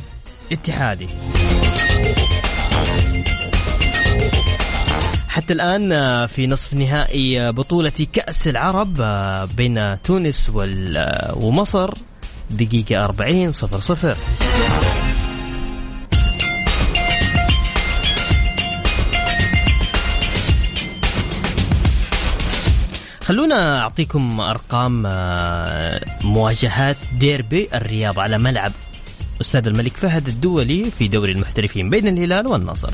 اتحادي. 0.52 1.08
حتى 5.28 5.52
الآن 5.52 5.92
آه، 5.92 6.26
في 6.26 6.46
نصف 6.46 6.74
نهائي 6.74 7.40
آه، 7.40 7.50
بطولة 7.50 8.06
كأس 8.12 8.48
العرب 8.48 8.94
بين 9.56 10.02
تونس 10.02 10.50
ومصر. 11.34 11.94
دقيقة 12.50 13.04
40 13.04 13.52
صفر 13.52 13.80
صفر. 13.80 14.16
خلونا 23.32 23.80
أعطيكم 23.80 24.40
أرقام 24.40 25.06
آه، 25.06 26.00
مواجهات 26.24 26.96
ديربي 27.18 27.68
الرياض 27.74 28.18
على 28.18 28.38
ملعب 28.38 28.72
أستاذ 29.40 29.66
الملك 29.66 29.96
فهد 29.96 30.28
الدولي 30.28 30.90
في 30.98 31.08
دوري 31.08 31.32
المحترفين 31.32 31.90
بين 31.90 32.08
الهلال 32.08 32.46
والنصر 32.46 32.90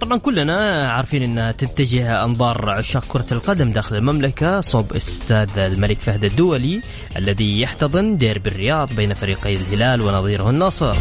طبعا 0.00 0.18
كلنا 0.18 0.90
عارفين 0.92 1.22
انها 1.22 1.52
تتجه 1.52 2.24
أنظار 2.24 2.70
عشاق 2.70 3.04
كرة 3.08 3.26
القدم 3.32 3.72
داخل 3.72 3.96
المملكة 3.96 4.60
صوب 4.60 4.92
استاد 4.92 5.58
الملك 5.58 6.00
فهد 6.00 6.24
الدولي 6.24 6.80
الذي 7.16 7.60
يحتضن 7.60 8.16
ديربي 8.16 8.48
الرياض 8.50 8.92
بين 8.92 9.14
فريقي 9.14 9.56
الهلال 9.56 10.02
ونظيره 10.02 10.50
النصر. 10.50 10.96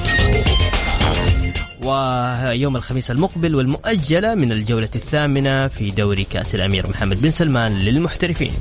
ويوم 1.88 2.76
الخميس 2.76 3.12
المقبل 3.12 3.56
والمؤجلة 3.56 4.36
من 4.36 4.52
الجولة 4.52 4.90
الثامنة 4.96 5.68
في 5.68 5.92
دوري 5.92 6.24
كأس 6.24 6.56
الأمير 6.56 6.88
محمد 6.88 7.22
بن 7.22 7.32
سلمان 7.32 7.78
للمحترفين. 7.80 8.52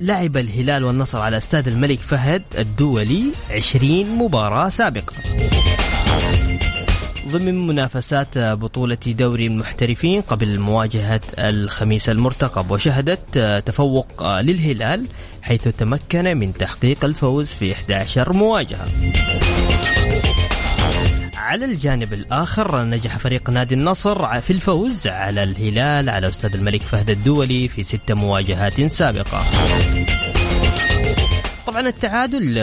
لعب 0.00 0.36
الهلال 0.36 0.84
والنصر 0.84 1.20
على 1.20 1.36
أستاد 1.36 1.68
الملك 1.68 1.98
فهد 1.98 2.42
الدولي 2.58 3.22
20 3.50 4.18
مباراة 4.18 4.68
سابقة. 4.68 5.14
ضمن 7.30 7.66
منافسات 7.66 8.38
بطولة 8.38 8.98
دوري 9.06 9.46
المحترفين 9.46 10.20
قبل 10.20 10.58
مواجهة 10.58 11.20
الخميس 11.38 12.08
المرتقب 12.08 12.70
وشهدت 12.70 13.38
تفوق 13.66 14.40
للهلال 14.40 15.06
حيث 15.42 15.68
تمكن 15.68 16.36
من 16.36 16.52
تحقيق 16.52 17.04
الفوز 17.04 17.48
في 17.48 17.72
11 17.72 18.32
مواجهة. 18.32 18.86
على 21.36 21.64
الجانب 21.64 22.12
الآخر 22.12 22.82
نجح 22.84 23.18
فريق 23.18 23.50
نادي 23.50 23.74
النصر 23.74 24.40
في 24.40 24.52
الفوز 24.52 25.06
على 25.06 25.42
الهلال 25.42 26.10
على 26.10 26.28
استاد 26.28 26.54
الملك 26.54 26.82
فهد 26.82 27.10
الدولي 27.10 27.68
في 27.68 27.82
ست 27.82 28.12
مواجهات 28.12 28.82
سابقة. 28.82 29.42
طبعا 31.70 31.88
التعادل 31.88 32.54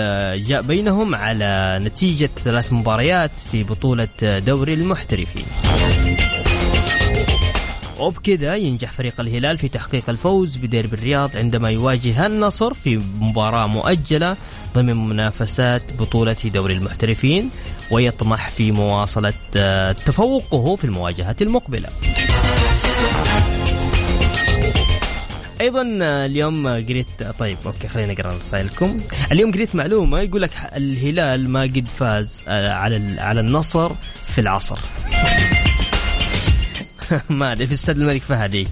جاء 0.43 0.61
بينهم 0.61 1.15
على 1.15 1.79
نتيجة 1.83 2.29
ثلاث 2.43 2.73
مباريات 2.73 3.31
في 3.51 3.63
بطولة 3.63 4.07
دوري 4.21 4.73
المحترفين. 4.73 5.45
وبكذا 7.99 8.55
ينجح 8.55 8.91
فريق 8.91 9.19
الهلال 9.19 9.57
في 9.57 9.67
تحقيق 9.67 10.09
الفوز 10.09 10.57
بديربي 10.57 10.93
الرياض 10.93 11.37
عندما 11.37 11.69
يواجه 11.69 12.25
النصر 12.25 12.73
في 12.73 12.99
مباراة 13.19 13.67
مؤجلة 13.67 14.37
ضمن 14.75 15.07
منافسات 15.09 15.81
بطولة 15.99 16.35
دوري 16.45 16.73
المحترفين 16.73 17.49
ويطمح 17.91 18.49
في 18.49 18.71
مواصلة 18.71 19.33
تفوقه 20.05 20.75
في 20.75 20.83
المواجهات 20.83 21.41
المقبلة. 21.41 21.89
أيضا 25.61 25.81
اليوم 26.25 26.67
قريت 26.67 27.07
طيب 27.39 27.57
أوكي 27.65 27.87
خلينا 27.87 28.13
نقرا 28.13 28.33
رسائلكم. 28.33 29.01
اليوم 29.31 29.51
قريت 29.51 29.75
معلومة 29.75 30.19
يقول 30.19 30.41
لك 30.41 30.51
الهلال 30.75 31.49
ما 31.49 31.61
قد 31.61 31.87
فاز 31.99 32.43
على 32.47 33.21
على 33.21 33.39
النصر 33.39 33.91
في 34.27 34.41
العصر. 34.41 34.79
ما 37.29 37.51
أدري 37.51 37.67
في 37.67 37.73
استاد 37.73 37.97
الملك 37.97 38.21
فهد 38.21 38.67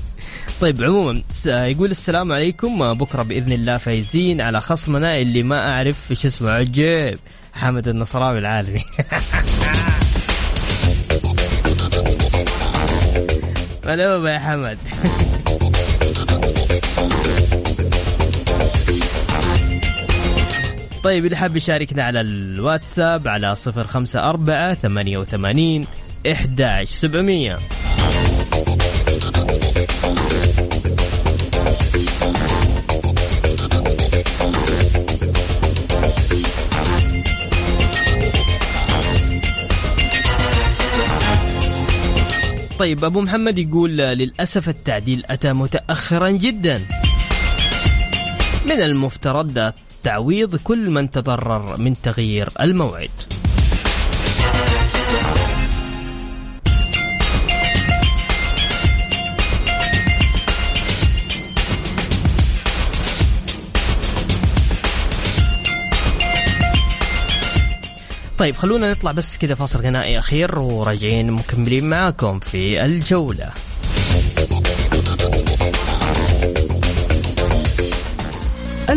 طيب 0.62 0.84
عموما 0.84 1.22
يقول 1.46 1.92
السلام 1.92 2.32
عليكم 2.32 2.94
بكرة 2.94 3.24
بإذن 3.24 3.52
الله 3.52 3.78
فايزين 3.78 4.42
على 4.42 4.62
خصمنا 4.62 5.18
اللي 5.18 5.44
ما 5.44 5.72
أعرف 5.72 6.12
إيش 6.12 6.26
اسمه 6.26 6.52
عجيب. 6.52 7.20
حمد 7.54 7.88
النصراوي 7.88 8.40
العالمي. 8.40 8.84
ملومة 13.86 14.30
يا 14.30 14.40
حمد. 14.40 14.78
طيب 21.04 21.26
اللي 21.26 21.38
حاب 21.38 21.58
يشاركنا 21.58 22.04
على 22.04 22.22
الواتساب 22.22 23.28
على 23.28 23.56
صفر 23.56 23.84
خمسة 23.84 24.20
أربعة 24.20 24.74
ثمانية 24.74 25.18
وثمانين 25.18 25.88
إحداش 26.32 26.90
سبعمية. 26.90 27.58
طيب 42.80 43.06
أبو 43.06 43.22
محمد 43.22 43.58
يقول 43.60 43.98
للأسف 43.98 44.70
التعديل 44.70 45.24
أتى 45.30 45.54
متأخرا 45.54 46.30
جدا. 46.30 46.82
من 48.66 48.82
المفترض 48.82 49.74
تعويض 50.04 50.56
كل 50.56 50.90
من 50.90 51.12
تضرر 51.12 51.78
من 51.78 52.02
تغيير 52.02 52.50
الموعد. 52.62 53.10
طيب 68.38 68.56
خلونا 68.56 68.92
نطلع 68.92 69.12
بس 69.12 69.38
كذا 69.38 69.56
فاصل 69.56 69.80
غنائي 69.80 70.20
أخير 70.20 70.60
وراجعين 70.60 71.32
مكملين 71.32 71.90
معاكم 71.90 72.40
في 72.40 72.86
الجولة. 72.86 73.50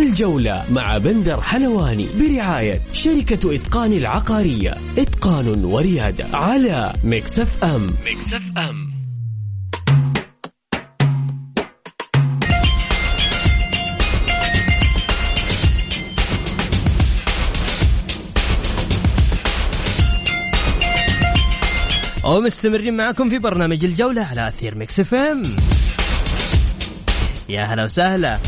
الجولة 0.03 0.65
مع 0.73 0.99
بندر 0.99 1.41
حلواني 1.41 2.07
برعاية 2.21 2.81
شركة 2.93 3.55
إتقان 3.55 3.93
العقارية. 3.93 4.75
إتقان 4.99 5.65
وريادة 5.65 6.27
على 6.33 6.93
Mix 7.05 7.65
FM 7.65 7.87
Mix 8.07 8.43
FM 8.59 8.99
ومستمرين 22.25 22.97
معكم 22.97 23.31
في 23.31 23.39
برنامج 23.39 23.85
الجولة 23.85 24.23
على 24.23 24.49
أثير 24.49 24.79
Mix 24.79 25.15
FM 25.15 25.43
يا 27.49 27.63
هلا 27.63 27.85
وسهلا. 27.85 28.39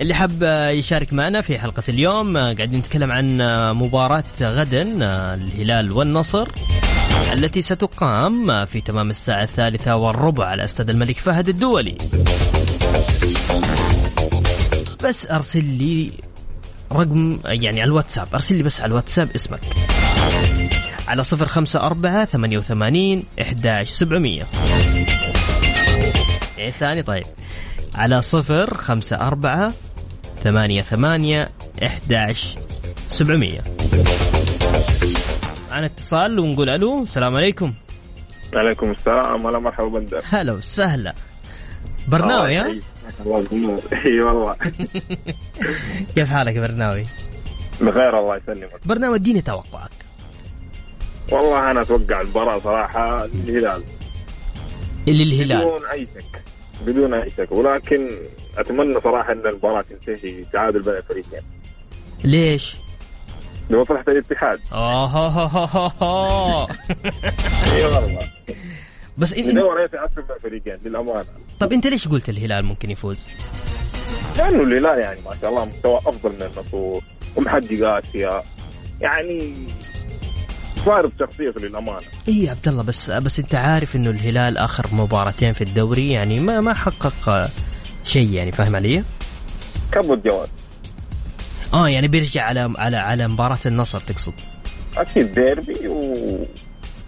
اللي 0.00 0.14
حاب 0.14 0.42
يشارك 0.72 1.12
معنا 1.12 1.40
في 1.40 1.58
حلقة 1.58 1.82
اليوم 1.88 2.36
قاعدين 2.36 2.78
نتكلم 2.78 3.12
عن 3.12 3.38
مباراة 3.76 4.24
غدا 4.40 4.82
الهلال 5.34 5.92
والنصر 5.92 6.48
التي 7.32 7.62
ستقام 7.62 8.64
في 8.64 8.80
تمام 8.80 9.10
الساعة 9.10 9.42
الثالثة 9.42 9.96
والربع 9.96 10.44
على 10.44 10.64
استاد 10.64 10.90
الملك 10.90 11.18
فهد 11.18 11.48
الدولي. 11.48 11.96
بس 15.04 15.26
أرسل 15.30 15.64
لي 15.64 16.12
رقم 16.92 17.38
يعني 17.44 17.80
على 17.80 17.88
الواتساب 17.88 18.28
أرسل 18.34 18.56
لي 18.56 18.62
بس 18.62 18.80
على 18.80 18.88
الواتساب 18.88 19.30
اسمك. 19.34 19.60
على 21.08 21.22
صفر 21.22 21.46
خمسة 21.46 21.80
أربعة 21.80 22.24
ثمانية 22.24 22.58
وثمانين 22.58 23.24
إحداش 23.42 23.88
سبعمية. 23.88 24.46
إيه 26.58 26.70
ثاني 26.70 27.02
طيب. 27.02 27.26
على 27.94 28.22
صفر 28.22 28.74
خمسة 28.76 29.16
أربعة 29.16 29.72
ثمانية 30.50 30.82
ثمانية 30.82 31.48
إحداش 31.86 32.56
سبعمية. 33.08 33.60
معنا 35.70 35.86
اتصال 35.86 36.38
ونقول 36.38 36.70
ألو 36.70 37.02
السلام 37.02 37.36
عليكم. 37.36 37.72
عليكم 38.54 38.90
السلام 38.90 39.44
ولا 39.44 39.58
مرحبا 39.58 39.88
بندر. 39.88 40.22
هلا 40.24 40.52
وسهلا. 40.52 41.14
برناوي 42.08 42.56
ها؟ 42.58 42.66
إي 44.06 44.20
والله. 44.20 44.56
كيف 46.14 46.28
حالك 46.30 46.56
يا 46.56 46.60
برناوي؟ 46.60 47.06
بخير 47.80 48.18
الله 48.20 48.36
يسلمك. 48.36 48.80
برناوي 48.86 49.16
اديني 49.16 49.40
توقعك. 49.42 49.90
والله 51.32 51.70
أنا 51.70 51.80
أتوقع 51.82 52.20
المباراه 52.20 52.58
صراحة 52.58 53.24
الهلال 53.24 53.82
اللي 55.08 55.22
الهلال. 55.22 55.64
بدون 55.66 55.86
أي 55.86 56.06
شك. 56.06 56.47
بدون 56.86 57.14
أي 57.14 57.30
شك 57.30 57.52
ولكن 57.52 58.10
أتمنى 58.58 59.00
صراحة 59.00 59.32
أن 59.32 59.46
المباراة 59.46 59.82
تنتهي 59.82 60.44
تعادل 60.52 60.82
بين 60.82 60.94
الفريقين 60.94 61.40
ليش؟ 62.24 62.76
لمصلحة 63.70 64.04
الاتحاد 64.08 64.60
هو. 64.72 66.68
إي 67.72 67.84
والله 67.84 68.18
بس 69.18 69.32
إن... 69.32 69.48
ندور 69.48 69.82
إيش 69.82 69.90
أكثر 69.94 70.22
من 70.22 70.30
الفريقين 70.36 70.78
للأمانة 70.84 71.26
طب 71.60 71.72
أنت 71.72 71.86
ليش 71.86 72.08
قلت 72.08 72.28
الهلال 72.28 72.64
ممكن 72.64 72.90
يفوز؟ 72.90 73.28
لأنه 74.38 74.62
الهلال 74.62 74.98
يعني 74.98 75.20
ما 75.20 75.36
شاء 75.40 75.50
الله 75.50 75.64
مستوى 75.64 75.96
أفضل 75.96 76.32
من 76.32 76.42
النصور 76.42 77.02
ومحقق 77.36 77.82
اسيا 77.82 78.42
يعني 79.00 79.52
فارض 80.86 81.12
شخصيته 81.20 81.60
للأمانة. 81.60 82.00
إي 82.28 82.50
عبد 82.50 82.68
الله 82.68 82.82
بس 82.82 83.10
بس 83.10 83.38
أنت 83.38 83.54
عارف 83.54 83.96
إنه 83.96 84.10
الهلال 84.10 84.58
آخر 84.58 84.86
مباراتين 84.92 85.52
في 85.52 85.64
الدوري 85.64 86.10
يعني 86.10 86.40
ما 86.40 86.60
ما 86.60 86.74
حقق 86.74 87.50
شيء 88.04 88.32
يعني 88.32 88.52
فاهم 88.52 88.76
علي؟ 88.76 89.04
كبوا 89.92 90.14
الجواد 90.14 90.48
آه 91.74 91.88
يعني 91.88 92.08
بيرجع 92.08 92.42
على 92.44 92.72
على 92.78 92.96
على 92.96 93.28
مباراة 93.28 93.58
النصر 93.66 93.98
تقصد؟ 93.98 94.32
أكيد 94.96 95.32
ديربي 95.34 95.88
و... 95.88 96.00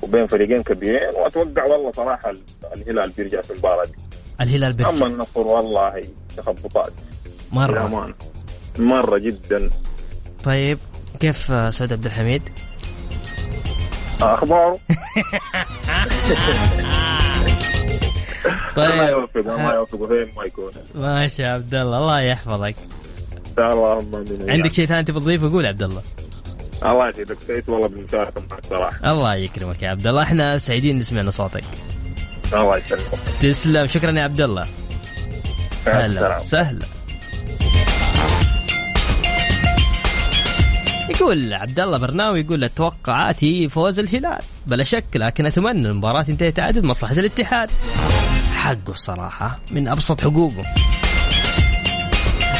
وبين 0.02 0.26
فريقين 0.26 0.62
كبيرين 0.62 1.10
وأتوقع 1.22 1.64
والله 1.64 1.92
صراحة 1.92 2.34
الهلال 2.76 3.10
بيرجع 3.10 3.40
في 3.40 3.50
المباراة 3.52 3.84
دي. 3.84 3.92
الهلال 4.40 4.72
بيرجع. 4.72 4.94
أما 4.94 5.06
النصر 5.06 5.40
والله 5.40 6.04
تخبطات. 6.36 6.92
مرة. 7.52 7.72
للأمانة. 7.72 8.14
مرة 8.78 9.18
جدا. 9.18 9.70
طيب 10.44 10.78
كيف 11.20 11.36
سعود 11.74 11.92
عبد 11.92 12.04
الحميد؟ 12.06 12.42
اخباره 14.22 14.78
الله 18.76 18.86
طيب 18.86 19.08
يوفقه 19.08 19.40
الله 19.40 19.74
يوفقه 19.74 20.06
فين 20.06 20.34
ما 20.36 20.44
يكون. 20.44 20.72
ماشي 20.94 21.42
يا 21.42 21.48
عبد 21.48 21.74
الله 21.74 21.98
الله 21.98 22.20
يحفظك. 22.20 22.74
الله 23.58 23.72
اللهم 23.72 24.14
آمين 24.14 24.50
عندك 24.50 24.72
شيء 24.72 24.86
ثاني 24.86 25.04
تبغى 25.04 25.20
تضيفه؟ 25.20 25.50
قول 25.50 25.66
عبد 25.66 25.82
الله. 25.82 26.02
الله 26.82 27.08
يسعدك 27.08 27.36
سعيد 27.48 27.68
والله 27.68 27.88
بالمشاركه 27.88 28.42
معك 28.50 28.66
صراحة. 28.70 29.12
الله 29.12 29.34
يكرمك 29.34 29.82
يا 29.82 29.88
عبد 29.88 30.06
الله. 30.06 30.22
إحنا 30.22 30.58
سعيدين 30.58 30.96
ان 30.96 31.02
سمعنا 31.02 31.30
صوتك. 31.30 31.64
الله 32.52 32.76
يسلمك 32.76 33.02
تسلم. 33.42 33.86
شكرا 33.86 34.10
يا 34.10 34.22
عبد 34.22 34.40
الله. 34.40 34.66
هلا 35.86 36.36
السلام. 36.36 36.78
يقول 41.14 41.54
عبد 41.54 41.80
الله 41.80 41.98
برناوي 41.98 42.40
يقول 42.40 42.68
توقعاتي 42.68 43.68
فوز 43.68 43.98
الهلال. 43.98 44.42
بلا 44.66 44.84
شك 44.84 45.04
لكن 45.14 45.46
أتمنى 45.46 45.88
المباراة 45.88 46.22
تنتهي 46.22 46.52
تعادل 46.52 46.86
مصلحة 46.86 47.12
الاتحاد. 47.12 47.70
حقه 48.54 48.90
الصراحة 48.90 49.58
من 49.70 49.88
أبسط 49.88 50.20
حقوقه. 50.20 50.64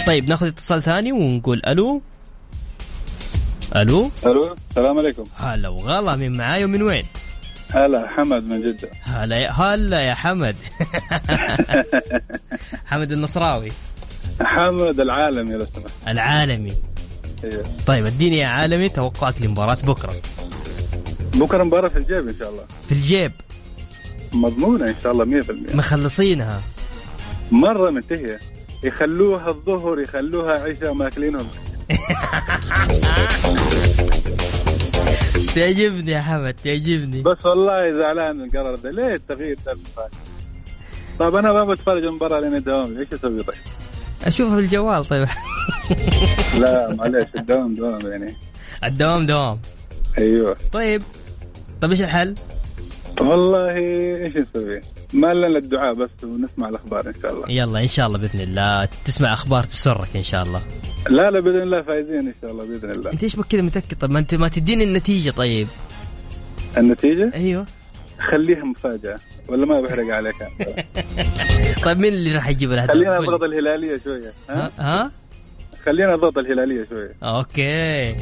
طيب 0.06 0.28
ناخذ 0.28 0.46
اتصال 0.46 0.82
ثاني 0.82 1.12
ونقول 1.12 1.62
ألو. 1.66 2.02
ألو. 3.76 4.10
ألو 4.26 4.56
السلام 4.70 4.98
عليكم. 4.98 5.24
هلا 5.36 5.68
وغلا 5.68 6.16
من 6.16 6.36
معاي 6.36 6.64
ومن 6.64 6.82
وين؟ 6.82 7.04
هلا 7.74 8.08
حمد 8.08 8.44
من 8.44 8.62
جدة. 8.62 8.90
هلا 9.02 9.36
يا 9.36 9.50
هلا 9.50 10.00
يا 10.00 10.14
حمد. 10.14 10.56
حمد 12.90 13.12
النصراوي. 13.12 13.68
حمد 14.42 15.00
العالمي 15.00 15.54
لو 15.54 15.64
سمحت. 15.64 16.08
العالمي. 16.08 16.89
إيه. 17.44 17.62
طيب 17.86 18.06
اديني 18.06 18.38
يا 18.38 18.46
عالمي 18.46 18.88
توقعك 18.88 19.42
لمباراة 19.42 19.78
بكرة. 19.84 20.14
بكرة 21.34 21.64
مباراة 21.64 21.88
في 21.88 21.98
الجيب 21.98 22.28
إن 22.28 22.34
شاء 22.38 22.50
الله. 22.50 22.64
في 22.86 22.92
الجيب. 22.92 23.32
مضمونة 24.32 24.88
إن 24.88 24.94
شاء 25.02 25.12
الله 25.12 25.24
100% 25.24 25.74
مخلصينها. 25.74 26.62
مرة 27.50 27.90
منتهية. 27.90 28.40
يخلوها 28.84 29.48
الظهر 29.48 30.00
يخلوها 30.00 30.52
عشاء 30.52 30.92
ماكلينهم. 30.92 31.46
تعجبني 35.54 36.10
يا 36.10 36.20
حمد 36.20 36.54
تعجبني. 36.64 37.22
بس 37.22 37.46
والله 37.46 37.92
زعلان 37.98 38.36
من 38.36 38.44
القرار 38.44 38.74
ده. 38.74 38.90
ليه 38.90 39.14
التغيير 39.14 39.56
ده؟ 39.66 39.76
طيب 41.18 41.36
أنا 41.36 41.52
ما 41.52 41.64
بتفرج 41.64 42.04
المباراة 42.04 42.40
لين 42.40 42.54
الدوام 42.54 42.98
إيش 42.98 43.08
أسوي 43.12 43.42
طيب؟ 43.42 43.56
اشوفها 44.24 44.56
في 44.56 44.62
الجوال 44.62 45.04
طيب. 45.04 45.28
لا 46.60 46.94
معلش 46.94 47.28
الدوام 47.36 47.74
دوام 47.74 48.06
يعني. 48.06 48.36
الدوام 48.84 49.26
دوام. 49.26 49.58
أيوه. 50.18 50.56
طيب 50.72 51.02
طيب 51.80 51.90
إيش 51.90 52.00
الحل؟ 52.00 52.34
والله 53.20 53.76
إيش 54.24 54.36
نسوي؟ 54.36 54.80
ما 55.12 55.34
لنا 55.34 55.58
الدعاء 55.58 55.94
بس 55.94 56.10
ونسمع 56.24 56.68
الأخبار 56.68 57.06
إن 57.06 57.14
شاء 57.22 57.32
الله. 57.32 57.50
يلا 57.50 57.80
إن 57.82 57.88
شاء 57.88 58.06
الله 58.06 58.18
بإذن 58.18 58.40
الله. 58.40 58.88
تسمع 59.04 59.32
أخبار 59.32 59.62
تسرك 59.62 60.16
إن 60.16 60.22
شاء 60.22 60.42
الله. 60.42 60.62
لا 61.10 61.30
لا 61.30 61.40
بإذن 61.40 61.62
الله 61.62 61.82
فايزين 61.82 62.18
إن 62.18 62.34
شاء 62.42 62.50
الله 62.50 62.64
بإذن 62.64 62.90
الله. 62.90 63.12
أنت 63.12 63.22
إيش 63.24 63.36
بك 63.36 63.46
كذا 63.46 63.62
متأكد؟ 63.62 63.98
طيب 63.98 64.10
ما 64.10 64.18
أنت 64.18 64.34
ما 64.34 64.48
تديني 64.48 64.84
النتيجة 64.84 65.30
طيب. 65.30 65.66
النتيجة؟ 66.78 67.30
أيوه. 67.34 67.66
خليها 68.18 68.64
مفاجأة 68.64 69.18
ولا 69.48 69.66
ما 69.66 69.80
بحرق 69.80 70.14
عليك؟ 70.14 70.34
طيب 71.84 71.98
مين 71.98 72.12
اللي 72.12 72.34
راح 72.34 72.48
يجيب 72.48 72.72
الاهداف؟ 72.72 72.96
خلينا. 72.96 73.18
نضغط 73.18 73.42
الهلالية 73.42 74.00
شوية. 74.04 74.32
ها؟ 74.50 74.70
ها؟ 74.78 75.02
ها؟ 75.04 75.10
خلينا 75.90 76.16
نضغط 76.16 76.38
الهلالية 76.38 76.86
شوية 76.88 77.14
أوكي. 77.22 78.14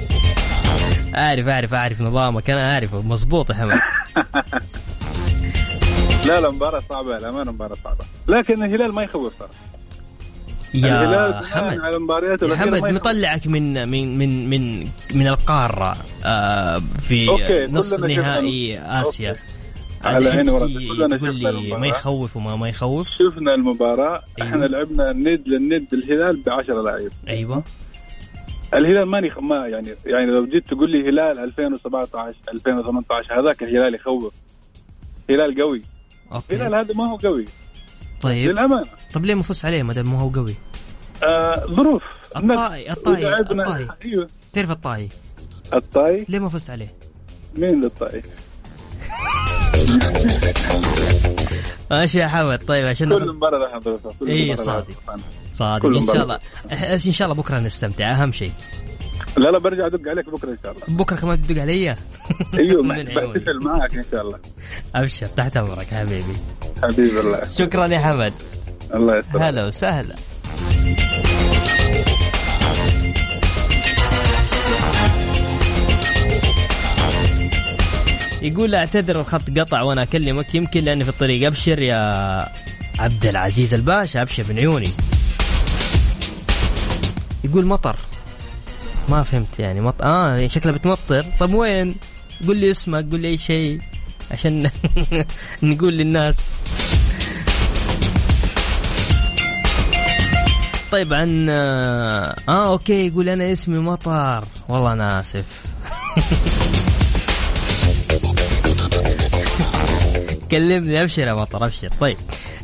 أعرف 1.17 1.49
أعرف 1.49 1.75
أعرف 1.75 2.01
نظامك. 2.01 2.51
أنا 2.51 2.73
أعرفه. 2.73 3.03
مزبوط 3.03 3.51
يا 3.51 3.55
حمد. 3.55 3.71
لا 6.29 6.41
لا 6.41 6.51
مباراة 6.51 6.83
صعبة. 6.89 7.17
الأمانة 7.17 7.53
مباراة 7.53 7.77
صعبة. 7.85 8.05
لكن 8.29 8.63
الهلال 8.65 8.93
ما 8.93 9.03
يخوف 9.03 9.33
ترى. 9.39 9.49
يا 10.75 11.43
حمد. 11.43 11.81
على 11.81 11.97
يا 12.43 12.57
حمد. 12.57 12.85
مطلعك 12.95 13.47
من 13.47 13.89
من 13.89 14.19
من 14.19 14.51
من 14.51 14.89
من 15.15 15.27
القارة 15.27 15.97
آه 16.25 16.83
في 16.99 17.29
OK، 17.29 17.67
نصف 17.67 18.01
نهائي 18.01 18.79
آسيا. 18.79 19.29
OK. 19.29 19.41
على 20.05 20.31
عيني 20.31 20.51
وراسي 20.51 20.89
كلنا 20.89 21.17
تقول 21.17 21.35
لي 21.35 21.77
ما 21.77 21.87
يخوف 21.87 22.37
وما 22.37 22.57
ما 22.57 22.69
يخوف. 22.69 23.09
شفنا 23.09 23.55
المباراة. 23.55 24.23
أيوة. 24.41 24.51
إحنا 24.51 24.65
لعبنا 24.65 25.13
ند 25.13 25.49
للند 25.49 25.93
الهلال 25.93 26.37
ب 26.37 26.49
10 26.49 26.83
لعيب. 26.83 27.13
أيوه. 27.29 27.63
الهلال 28.75 29.05
ماني 29.09 29.31
ما 29.41 29.67
يعني 29.67 29.95
يعني 30.07 30.31
لو 30.31 30.47
جيت 30.47 30.67
تقول 30.67 30.91
لي 30.91 31.09
هلال 31.09 31.39
2017 31.39 32.37
2018 32.53 33.41
هذاك 33.41 33.63
الهلال 33.63 33.95
يخوف. 33.95 34.33
هلال 35.31 35.63
قوي. 35.63 35.83
أوكي. 36.33 36.57
هذا 36.57 36.95
ما 36.95 37.11
هو 37.13 37.17
قوي. 37.17 37.45
طيب. 38.21 38.51
للأمانة. 38.51 38.87
طب 39.15 39.25
ليه 39.25 39.35
ما 39.35 39.43
فزت 39.43 39.65
عليه 39.65 39.83
ما 39.83 39.93
دام 39.93 40.07
مو 40.07 40.17
هو 40.17 40.29
قوي؟ 40.29 40.55
آه 41.29 41.55
ظروف. 41.67 42.03
الطائي 42.37 42.93
الطائي 42.93 43.41
الطائي. 43.41 43.89
أيوه. 44.05 44.29
تعرف 44.53 44.71
الطائي؟ 44.71 45.09
الطاي 45.75 46.27
ليه 46.29 46.39
ما 46.39 46.49
فزت 46.49 46.71
عليه؟ 46.71 46.95
مين 47.57 47.85
الطاي؟ 47.85 48.23
ماشي 51.91 52.19
يا 52.19 52.29
حمد؟ 52.29 52.61
طيب 52.67 52.87
عشان 52.87 53.09
كل 53.09 53.15
ناخذ 53.15 53.33
مباراة 53.33 53.59
لها 53.59 53.79
ظروفها 53.81 54.13
لها 54.21 54.57
صادق. 54.57 54.87
صادق. 55.55 55.87
إن 55.87 56.07
شاء. 56.07 56.23
الله. 56.23 56.39
إن 57.07 57.13
شاء 57.13 57.31
الله 57.31 57.43
بكرة 57.43 57.59
نستمتع. 57.59 58.13
أهم 58.13 58.33
شيء. 58.33 58.53
لا 59.37 59.49
لا 59.49 59.59
برجع 59.59 59.87
أدق 59.87 60.11
عليك 60.11 60.31
بكرة 60.31 60.51
إن 60.51 60.59
شاء 60.63 60.73
الله. 60.73 60.99
بكرة 60.99 61.17
كمان 61.17 61.43
تدق 61.43 61.63
علي؟ 61.63 61.97
أيوه. 62.59 62.83
بحتفل 62.89 63.61
معك 63.65 63.95
إن 63.95 64.05
شاء 64.11 64.23
الله. 64.23 64.39
أبشر. 64.95 65.27
تحت 65.27 65.57
أمرك 65.57 65.87
حبيبي. 65.87 66.37
حبيبي 66.83 67.21
الله. 67.21 67.43
شكرا 67.59 67.87
يا 67.87 67.99
حمد. 67.99 68.33
الله 68.95 69.19
يستر 69.19 69.39
هلا 69.39 69.67
وسهلا. 69.67 70.15
يقول 78.43 78.75
اعتذر 78.75 79.21
الخط 79.21 79.59
قطع 79.59 79.83
وأنا 79.83 80.03
اكلمك. 80.03 80.55
يمكن 80.55 80.85
لأني 80.85 81.05
في 81.05 81.11
الطريق. 81.11 81.47
أبشر 81.47 81.83
يا 81.83 81.99
عبد 82.99 83.27
العزيز 83.27 83.75
الباشا 83.75 84.23
أبشر 84.23 84.45
من 84.49 84.59
عيوني. 84.59 84.91
يقول 87.45 87.67
مطر. 87.67 87.97
ما 89.09 89.23
فهمت 89.23 89.59
يعني. 89.59 89.81
مط... 89.81 90.03
آه 90.03 90.29
يعني 90.29 90.49
شكلها 90.49 90.75
بتمطر. 90.75 91.25
طب 91.41 91.55
وين؟ 91.55 91.95
قول 92.47 92.57
لي 92.57 92.71
اسمك 92.71 93.11
قول 93.11 93.21
لي 93.21 93.29
أي 93.29 93.39
شيء. 93.39 93.81
عشان 94.31 94.71
نقول 95.63 95.93
للناس. 95.97 96.51
طيب 100.93 101.15
عن 101.15 101.47
آه 101.51 102.37
آه، 102.49 102.73
أوكي. 102.73 103.07
يقول 103.07 103.29
أنا 103.29 103.53
اسمي 103.53 103.79
مطر. 103.79 104.45
والله 104.69 104.93
أنا 104.93 105.21
آسف. 105.21 105.61
كلمني 110.51 111.03
أبشر 111.03 111.23
يا 111.23 111.35
مطر 111.35 111.65
أبشر. 111.67 111.91
طيب 112.01 112.17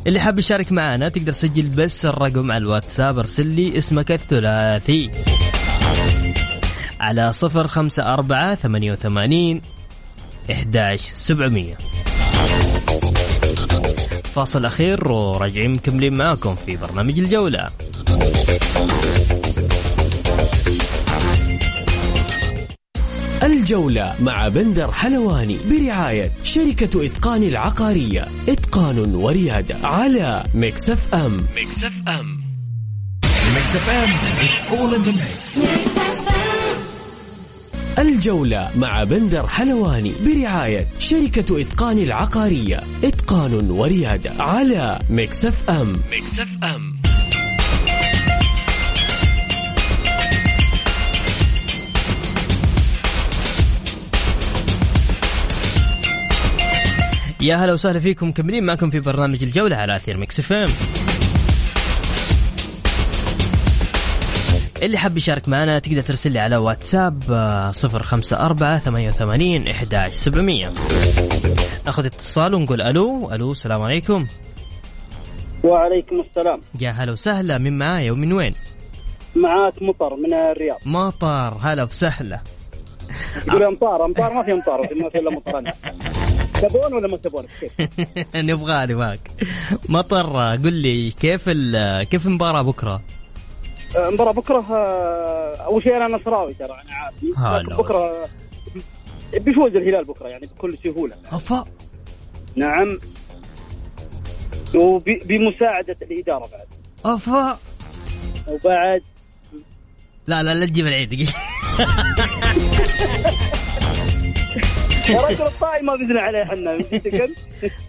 اللي 0.07 0.21
حاب 0.21 0.39
يشارك 0.39 0.73
معنا 0.73 1.09
تقدر 1.09 1.33
تسجل 1.33 1.69
بس 1.69 2.07
الرقم 2.07 2.53
على 2.53 2.63
الواتساب 2.63 3.19
ارسل 3.19 3.47
لي 3.47 3.79
اسمك 3.79 4.13
الثلاثي. 4.13 5.11
على 7.01 7.33
صفر 7.33 7.67
خمسة 7.67 8.03
أربعة 8.15 8.55
ثمانية 8.55 8.93
وثمانين 8.93 9.61
إحداش 10.53 11.01
سبعمية. 11.17 11.77
فاصل 14.35 14.65
أخير 14.65 15.13
وراجعين 15.13 15.73
مكملين 15.73 16.15
معاكم 16.15 16.55
في 16.55 16.77
برنامج 16.77 17.19
الجولة. 17.19 17.71
الجولة 23.45 24.15
مع 24.21 24.49
بندر 24.49 24.93
حلواني 24.93 25.59
برعاية 25.71 26.31
شركة 26.45 27.07
إتقان 27.07 27.43
العقارية. 27.43 28.29
إتقان 28.49 29.15
وريادة 29.15 29.77
على 29.83 30.45
Mix 30.55 31.15
FM 31.15 31.47
Mix 31.57 32.09
FM 32.09 32.45
الجولة 37.99 38.71
مع 38.77 39.05
بندر 39.05 39.47
حلواني 39.47 40.13
برعاية 40.27 40.87
شركة 40.99 41.61
إتقان 41.61 41.99
العقارية. 41.99 42.83
إتقان 43.05 43.71
وريادة 43.71 44.33
على 44.43 44.99
Mix 45.11 45.71
FM 45.71 45.93
Mix 46.13 46.49
FM 46.65 46.94
يا 57.45 57.57
هلا 57.57 57.73
وسهلا 57.73 58.01
فيكم 58.01 58.29
مكملين 58.29 58.65
معكم 58.65 58.91
في 58.91 59.01
برنامج 59.01 59.43
الجولة 59.43 59.77
على 59.77 59.97
أثير 59.97 60.17
Mix 60.17 60.39
FM. 60.39 60.67
اللي 64.83 64.99
حاب 64.99 65.17
يشارك 65.17 65.49
معنا 65.49 65.79
تقدر 65.79 66.01
ترسل 66.01 66.33
لي 66.33 66.39
على 66.39 66.57
واتساب 66.57 67.23
آه، 67.31 67.71
صفر 67.71 68.03
خمسة 68.03 68.47
أربعة 68.47 68.79
ثمانية 68.79 69.09
وثمانين 69.09 69.69
إحداش 69.69 70.13
سبعمية. 70.13 70.71
ناخذ 71.87 72.07
اتصال 72.07 72.55
ونقول 72.55 72.83
ألو 72.83 73.33
ألو 73.33 73.53
السلام 73.53 73.83
عليكم. 73.83 74.27
وعليكم 75.65 76.21
السلام. 76.21 76.61
يا 76.81 76.91
هلا 76.91 77.13
وسهلا 77.13 77.59
من 77.59 77.79
معايا 77.79 78.13
ومن 78.13 78.33
وين؟ 78.33 78.55
معاك 79.37 79.83
مطر 79.83 80.17
من 80.17 80.35
الرياض. 80.35 80.79
مطر 80.87 81.57
هلا 81.61 81.83
وسهلا. 81.83 82.41
تقول 83.47 83.63
امطار 83.63 84.05
امطار 84.05 84.33
ما 84.33 84.43
في 84.43 84.53
امطار 84.53 84.81
ما 84.95 85.09
في 85.09 85.19
إلا 85.19 85.31
مطرنا. 85.31 85.73
تبون 86.69 86.95
ولا 86.95 87.09
ما 87.09 87.17
تبون؟ 87.17 87.47
نبغى 88.35 88.87
نبغاك 88.87 89.31
مطر 89.89 90.41
آه، 90.41 90.57
قل 90.57 90.73
لي 90.73 91.11
كيف 91.11 91.49
كيف 92.11 92.27
المباراة 92.27 92.63
بكرة؟ 92.63 93.03
آه، 93.97 94.11
مباراة 94.11 94.33
بكرة 94.33 94.67
آه، 94.71 95.57
أول 95.57 95.83
شيء 95.83 95.97
أنا 95.97 96.17
نصراوي 96.17 96.55
ترى 96.55 96.83
أنا 96.87 96.95
عارف 97.37 97.67
بكرة 97.79 98.29
بيفوز 99.41 99.77
الهلال 99.77 100.05
بكرة 100.05 100.29
يعني 100.29 100.47
بكل 100.47 100.79
سهولة. 100.85 101.17
أفا. 101.33 101.65
نعم. 102.57 102.99
وبمساعدة 104.75 105.97
الإدارة 106.03 106.49
بعد. 106.53 106.67
أفا. 107.05 107.59
وبعد. 108.49 109.03
لا 110.27 110.43
لا 110.43 110.55
لا 110.55 110.67
تجيب 110.67 110.87
العيد 110.87 111.09
دقيقة. 111.09 111.35
يا 115.09 115.27
رجل 115.27 115.43
الطائي 115.43 115.83
ما 115.83 115.97
بيزن 115.97 116.19
عليه 116.19 116.43
إحنا. 116.43 116.79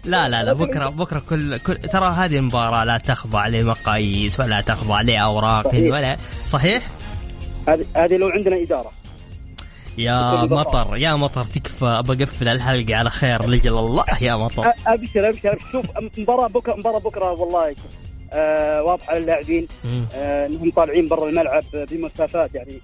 لا 0.04 0.28
لا 0.28 0.42
لا 0.44 0.52
بكرة 0.52 0.88
بكرة 0.88 1.22
كل, 1.28 1.56
كل 1.58 1.76
ترى 1.76 2.08
هذه 2.08 2.36
المباراة 2.36 2.84
لا 2.84 2.98
تخضع 2.98 3.46
لمقاييس 3.46 4.40
ولا 4.40 4.60
تخضع 4.60 5.00
لأوراق 5.00 5.68
صحيح. 5.68 5.92
ولا 5.92 6.16
صحيح؟ 6.46 6.82
هذه 7.68 7.84
هذه 7.96 8.16
لو 8.16 8.28
عندنا 8.28 8.62
إدارة 8.62 8.90
يا. 9.98 10.44
مطر 10.44 10.96
يا 10.96 11.14
مطر 11.14 11.44
تكفى 11.44 11.84
أبى 11.84 12.24
أقفل 12.24 12.48
الحلقة 12.48 12.96
على 12.96 13.10
خير 13.10 13.48
لجل 13.50 13.78
الله 13.78 14.04
يا 14.22 14.36
مطر 14.36 14.72
ابشر 14.86 15.28
أبشر 15.28 15.28
أبشر. 15.28 15.58
شوف 15.72 15.86
مباراة 16.18 16.46
بكره 16.46 16.74
مباراة 16.74 16.98
بكرة 16.98 17.30
والله. 17.30 17.74
آه 18.32 18.82
واضحة 18.82 19.18
للاعبين. 19.18 19.66
آه 20.14 20.46
إنهم 20.46 20.70
طالعين 20.70 21.08
برا 21.08 21.28
الملعب 21.28 21.62
بمسافات 21.72 22.54
يعني 22.54 22.80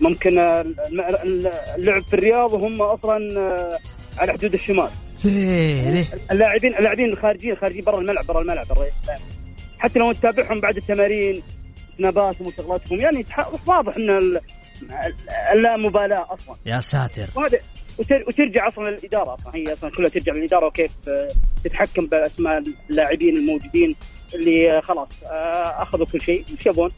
ممكن 0.00 0.38
الم- 0.38 1.50
اللعب 1.76 2.02
في 2.02 2.14
الرياض 2.14 2.52
وهم 2.52 2.82
أصلا 2.82 3.40
آه 3.40 3.78
على 4.18 4.32
حدود 4.32 4.54
الشمال. 4.54 4.88
ليه؟ 5.24 5.90
ليه؟ 5.90 6.04
اللاعبين 6.32 6.74
اللاعبين 6.76 7.10
الخارجيين 7.12 7.56
خارجين 7.56 7.84
برا 7.84 8.00
الملعب 8.00 8.26
برا 8.26 8.40
الملعب 8.40 8.66
برا 8.68 8.86
حتى 9.78 9.98
لو 9.98 10.12
تتابعهم 10.12 10.60
بعد 10.60 10.76
التمارين 10.76 11.42
سناباتهم 11.98 12.46
وشغلاتهم 12.46 13.00
يعني 13.00 13.26
واضح 13.66 13.96
إن 13.96 14.10
ال- 14.10 14.40
اللامبالاة 15.52 16.26
أصلا. 16.34 16.56
يا 16.66 16.80
ساتر. 16.80 17.26
وترجع 18.28 18.68
أصلا 18.68 18.88
للإدارة 18.90 19.34
أصلا. 19.34 19.54
هي 19.54 19.72
أصلا 19.72 19.90
كلها 19.90 20.08
ترجع 20.08 20.32
للإدارة 20.32 20.66
وكيف 20.66 20.90
آه، 21.08 21.28
تتحكم 21.64 22.06
بأسماء 22.06 22.62
اللاعبين 22.90 23.36
الموجودين 23.36 23.94
اللي 24.34 24.76
آه، 24.76 24.80
خلاص 24.80 25.08
آه، 25.26 25.82
أخذوا 25.82 26.06
كل 26.06 26.20
شيء. 26.20 26.44
إيش 26.58 26.66
يبون؟ 26.66 26.90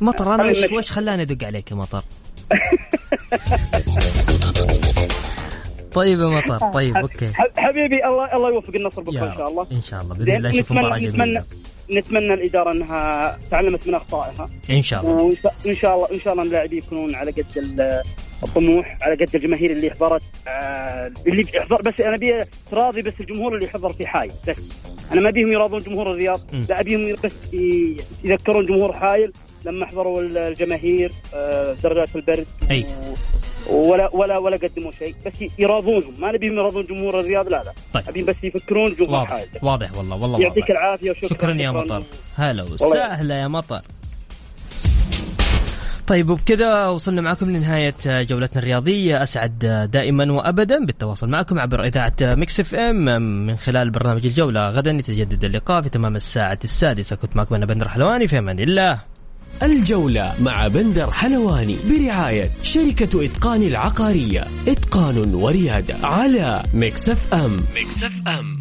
مطر 0.00 0.34
أنا 0.34 0.44
وش. 0.44 0.56
وش 0.72 0.90
خلاني 0.90 1.22
أدق 1.22 1.46
عليك 1.46 1.70
يا 1.70 1.76
مطر؟ 1.76 2.02
طيب 5.92 6.18
يا 6.20 6.26
مطر 6.26 6.58
طيب 6.72 6.96
أوكي 6.96 7.30
حبيبي 7.56 8.04
الله 8.06 8.36
الله 8.36 8.48
يوفق 8.48 8.74
النصر 8.74 9.02
بكرة 9.02 9.26
إن 9.26 9.34
شاء 9.36 9.48
الله. 9.48 9.66
إن 9.72 9.82
شاء 9.82 10.02
الله 10.02 10.14
باذن 10.14 10.36
الله 10.36 10.48
نشوف 10.50 10.72
نتمنى- 10.72 10.76
مباراه 10.76 10.98
نتمنى 10.98 11.10
جميله 11.24 11.44
نتمنى 11.92 12.34
الإدارة 12.34 12.72
أنها 12.72 13.38
تعلمت 13.50 13.88
من 13.88 13.94
أخطائها 13.94 14.50
إن 14.70 14.82
شاء 14.82 15.00
الله 15.00 15.34
وإن 15.64 15.76
شاء 15.76 15.94
الله 15.94 16.08
إن 16.12 16.20
شاء 16.20 16.32
الله 16.32 16.44
اللاعبين 16.44 16.78
يكونون 16.78 17.14
على 17.14 17.30
قد 17.30 17.44
ال- 17.56 18.02
الطموح 18.42 18.98
على 19.02 19.24
قد 19.24 19.34
الجماهير 19.36 19.70
اللي 19.70 19.90
حضرت 19.90 20.22
آه، 20.48 21.12
اللي 21.26 21.44
يحضر 21.54 21.82
بس 21.82 22.00
أنا 22.00 22.14
أبي 22.14 22.44
تراضي 22.70 23.02
بس 23.02 23.12
الجمهور 23.20 23.54
اللي 23.54 23.68
حضر 23.68 23.92
في 23.92 24.06
حايل 24.06 24.32
بس 24.48 24.56
أنا 25.12 25.20
ما 25.20 25.28
أبيهم 25.28 25.52
يراضون 25.52 25.80
جمهور 25.80 26.10
الرياض. 26.10 26.40
لا 26.68 26.80
أبيهم 26.80 27.14
بس 27.24 27.32
يذكرون 28.24 28.66
جمهور 28.66 28.92
حايل 28.92 29.32
لما 29.64 29.86
حضروا 29.86 30.22
ال- 30.22 30.38
الجماهير 30.38 31.12
آه، 31.34 31.76
درجات 31.82 32.16
البرد 32.16 32.46
أي. 32.70 32.86
ولا 33.70 34.10
ولا 34.14 34.38
ولا 34.38 34.56
قدموا 34.56 34.92
شيء 34.98 35.14
بس 35.26 35.32
يراضونهم. 35.58 36.14
ما 36.18 36.32
نبيهم 36.32 36.52
يراضون 36.52 36.86
جمهور 36.86 37.20
الرياض 37.20 37.48
لا 37.48 37.62
لا. 37.62 37.72
طيب. 37.94 38.08
ابيهم 38.08 38.24
بس 38.26 38.36
يفكرون 38.42 38.94
جمهور 38.94 39.14
واضح. 39.14 39.28
حايل 39.28 39.46
واضح 39.62 39.96
والله 39.96 40.16
والله 40.16 40.40
يعطيك 40.40 40.70
العافية 40.70 41.10
وشكرا. 41.10 41.28
شكرا 41.28 41.54
يا. 41.54 41.70
مطر. 41.70 42.02
هلا 42.36 42.62
وسهلا 42.62 43.40
يا 43.40 43.48
مطر. 43.48 43.80
طيب 46.06 46.30
وبكذا 46.30 46.86
وصلنا 46.86 47.20
معكم 47.20 47.50
لنهاية 47.50 47.94
جولتنا 48.06 48.62
الرياضية. 48.62 49.22
أسعد 49.22 49.88
دائما 49.92 50.32
وأبدا 50.32 50.84
بالتواصل 50.84 51.28
معكم 51.28 51.58
عبر 51.58 51.84
إذاعة 51.84 52.14
Mix 52.20 52.60
FM. 52.60 53.22
من 53.46 53.56
خلال 53.56 53.90
برنامج 53.90 54.26
الجولة 54.26 54.68
غدا 54.68 54.90
يتجدد 54.90 55.44
اللقاء 55.44 55.82
في 55.82 55.88
تمام 55.88 56.16
الساعة 56.16 56.58
السادسة. 56.64 57.16
كنت 57.16 57.36
معكم 57.36 57.54
أنا 57.54 57.66
بندر 57.66 57.88
حلواني 57.88 58.28
في 58.28 58.38
أمان 58.38 58.58
الله. 58.58 59.00
الجولة 59.62 60.34
مع 60.42 60.68
بندر 60.68 61.10
حلواني 61.10 61.76
برعاية 61.90 62.50
شركة 62.62 63.24
إتقان 63.24 63.62
العقارية. 63.62 64.46
إتقان 64.68 65.34
وريادة 65.34 65.94
على 66.02 66.62
Mix 66.74 67.34
FM. 67.34 67.56
Mix 67.76 68.12
FM. 68.28 68.57